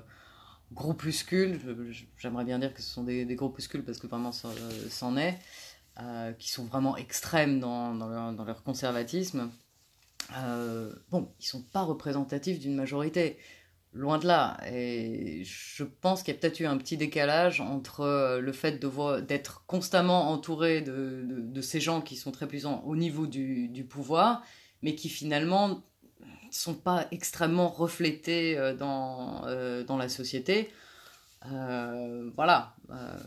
[0.74, 1.60] groupuscules,
[2.18, 5.38] j'aimerais bien dire que ce sont des, groupuscules parce que vraiment c'en est,
[6.38, 7.94] qui sont vraiment extrêmes dans,
[8.46, 9.52] leur, conservatisme.
[11.10, 13.38] Bon, ils sont pas représentatifs d'une majorité,
[13.94, 14.58] loin de là.
[14.72, 18.80] Et je pense qu'il y a peut-être eu un petit décalage entre le fait
[19.28, 23.68] d'être constamment entouré de, de, de, ces gens qui sont très puissants au niveau du,
[23.68, 24.44] du pouvoir,
[24.82, 25.84] mais qui finalement
[26.52, 30.70] sont pas extrêmement reflétés euh, dans, euh, dans la société.
[31.52, 33.18] Euh, voilà, euh,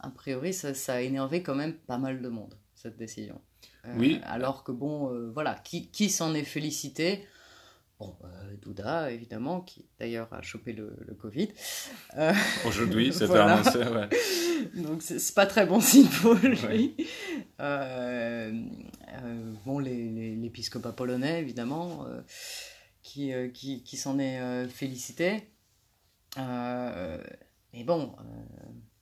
[0.00, 3.40] a priori, ça, ça, a énervé quand même pas mal de monde, cette décision.
[3.96, 4.20] oui.
[4.24, 7.26] Alors que bon, voilà, qui, qui s'en est félicité?
[8.04, 11.48] Bon, euh, Douda, évidemment, qui d'ailleurs a chopé le, le Covid.
[12.18, 12.32] Euh,
[12.66, 13.54] Aujourd'hui, c'est voilà.
[13.54, 14.08] annoncé, ouais.
[14.74, 16.60] Donc, c'est pas très bon signe pour lui.
[16.64, 16.94] Ouais.
[17.60, 18.52] Euh,
[19.64, 22.06] bon, l'épiscopat polonais, évidemment,
[23.02, 25.48] qui, qui, qui s'en est félicité.
[26.36, 28.14] mais bon,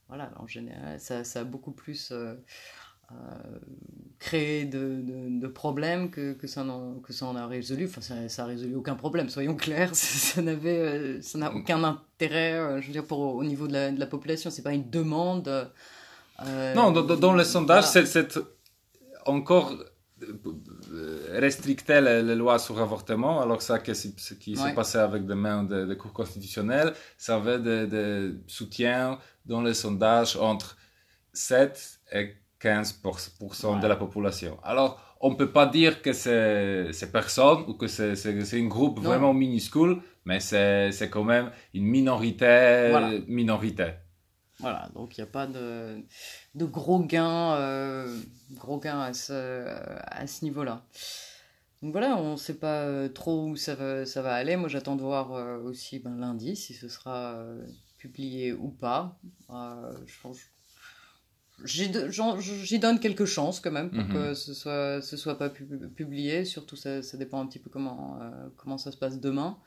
[0.07, 2.13] voilà, en général, ça, ça a beaucoup plus
[3.13, 3.59] euh,
[4.23, 7.87] créer de, de, de, problèmes que, que, ça en, que ça en a résolu.
[7.87, 9.95] Enfin, ça, ça a résolu aucun problème, soyons clairs.
[10.33, 13.73] Ça n'avait, euh, ça n'a aucun intérêt, euh, je veux dire, pour, au niveau de
[13.73, 14.49] la, de la population.
[14.51, 15.49] C'est pas une demande.
[16.47, 18.07] Euh, non, dans, dans les sondages, voilà.
[18.07, 18.39] c'est
[19.27, 19.75] encore
[21.33, 24.75] restricter les, les, lois sur l'avortement, alors ça, que ce qui s'est ouais.
[24.75, 29.75] passé avec des mains de, de cours constitutionnels, ça avait des de soutiens dans les
[29.75, 30.77] sondages entre
[31.33, 33.81] 7 et 15% ouais.
[33.81, 34.59] de la population.
[34.63, 39.05] Alors, on ne peut pas dire que c'est personne ou que c'est un groupe non.
[39.05, 42.89] vraiment minuscule, mais c'est quand même une minorité.
[42.91, 43.13] Voilà.
[43.27, 43.93] minorité.
[44.59, 46.05] Voilà, donc il n'y a pas de,
[46.55, 48.17] de gros gains, euh,
[48.53, 49.67] gros gains à ce,
[50.07, 50.85] à ce niveau-là.
[51.83, 54.55] Donc voilà, on ne sait pas euh, trop où ça va, ça va aller.
[54.55, 57.67] Moi, j'attends de voir euh, aussi ben, lundi si ce sera euh,
[57.99, 59.19] publié ou pas.
[59.51, 60.39] Euh, je pense
[61.65, 64.31] j'y donne quelques chances quand même pour mm -hmm.
[64.31, 65.51] que ce soit ce soit pas
[66.01, 69.59] publié surtout ça, ça dépend un petit peu comment euh, comment ça se passe demain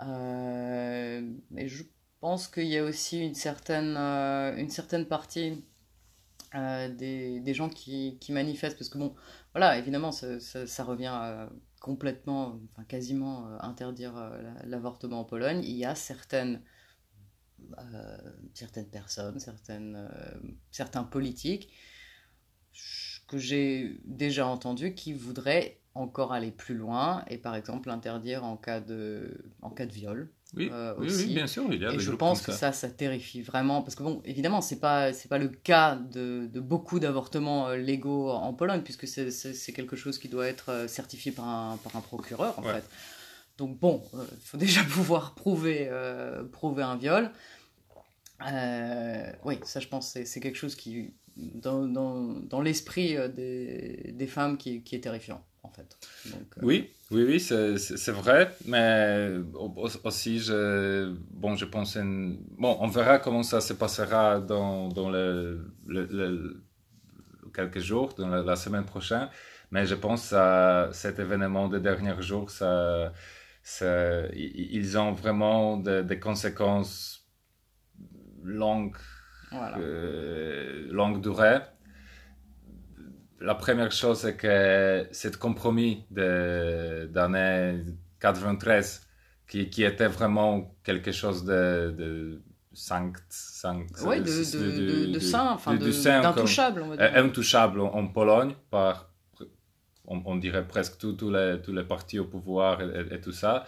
[0.00, 1.84] euh, et je
[2.20, 5.64] pense qu'il y a aussi une certaine, euh, une certaine partie
[6.54, 9.14] euh, des, des, gens qui, qui, manifestent, parce que bon,
[9.52, 11.48] voilà, évidemment, ça, ça, revient à
[11.80, 14.14] complètement, enfin quasiment interdire
[14.64, 15.62] l'avortement en Pologne.
[15.64, 16.62] Il y a certaines,
[18.54, 20.08] certaines personnes, certaines,
[20.70, 21.72] certains politiques
[23.26, 28.56] que j'ai déjà entendus qui voudraient encore aller plus loin et par exemple interdire en
[28.56, 30.28] cas de, en cas de viol.
[30.56, 32.72] Oui, euh, oui, bien sûr, il y a Et je pense que ça.
[32.72, 36.60] ça, terrifie vraiment, parce que bon, évidemment, c'est pas c'est pas le cas de, de
[36.60, 41.32] beaucoup d'avortements euh, légaux en Pologne, puisque c'est quelque chose qui doit être euh, certifié
[41.32, 42.84] par un, par un procureur, en fait.
[43.58, 45.90] Donc bon, il faut déjà pouvoir prouver,
[46.52, 47.30] prouver un viol.
[49.44, 54.56] oui, ça, je pense, c'est quelque chose qui, dans, dans, dans l'esprit des, des femmes,
[54.56, 55.96] qui, est terrifiant en fait.
[56.26, 56.30] Euh,
[56.62, 59.30] oui, oui, oui, c'est vrai, mais
[60.04, 65.72] aussi, je, bon, je pense, bon, on verra comment ça se passera dans, dans le,
[67.52, 69.28] quelques jours, dans la, semaine prochaine,
[69.70, 73.12] mais je pense à cet événement des derniers jours, ça,
[73.64, 77.26] ça ils ont vraiment des conséquences
[78.44, 78.96] longues,
[79.52, 81.60] euh, longue durée
[83.44, 87.84] la première chose, c'est que ce compromis d'année
[88.20, 89.06] 93,
[89.46, 92.42] qui, qui, était vraiment quelque chose de, de
[92.72, 97.10] 5, 5 oui, de, de, de, de, saint, enfin d'intouchable, dire.
[97.16, 99.10] Intouchable en, Pologne par,
[100.06, 103.64] on, dirait presque tous les, tous les partis au pouvoir et, tout ça.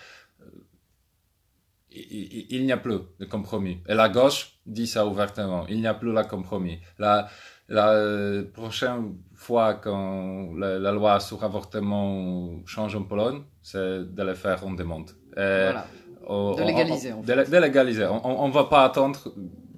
[1.91, 3.79] Il, il n'y a plus de compromis.
[3.89, 5.67] Et la gauche dit ça ouvertement.
[5.69, 6.79] Il n'y a plus de compromis.
[6.99, 7.29] La,
[7.69, 14.65] la prochaine fois quand la, loi sur l'avortement change en Pologne, c'est de le faire
[14.67, 15.11] en demande.
[15.35, 15.87] voilà.
[16.29, 17.13] de légaliser.
[17.13, 18.07] On, de, légaliser.
[18.07, 19.33] On ne va pas attendre.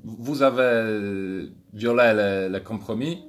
[0.05, 3.28] Vous avez violé le, compromis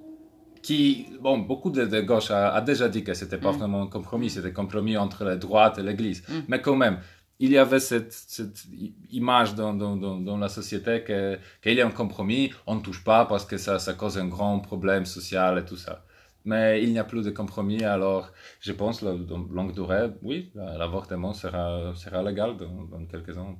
[0.61, 3.57] qui, bon, beaucoup de, de gauche a, déjà dit que c'était pas mm.
[3.57, 6.23] vraiment un compromis, c'était un compromis entre la droite et l'Église.
[6.27, 6.39] Mm.
[6.47, 6.99] Mais quand même,
[7.39, 8.65] il y avait cette, cette
[9.11, 13.25] image dans, dans, dans, la société qu'il y a un compromis, on ne touche pas
[13.25, 16.05] parce que ça, ça cause un grand problème social et tout ça.
[16.45, 21.33] Mais il n'y a plus de compromis, alors je pense, dans longue durée, oui, l'avortement
[21.33, 23.57] sera, sera légal dans, dans quelques ans.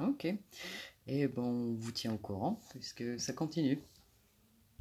[0.00, 0.26] Ok.
[1.06, 3.82] Et bon, on vous tient au courant, puisque ça continue.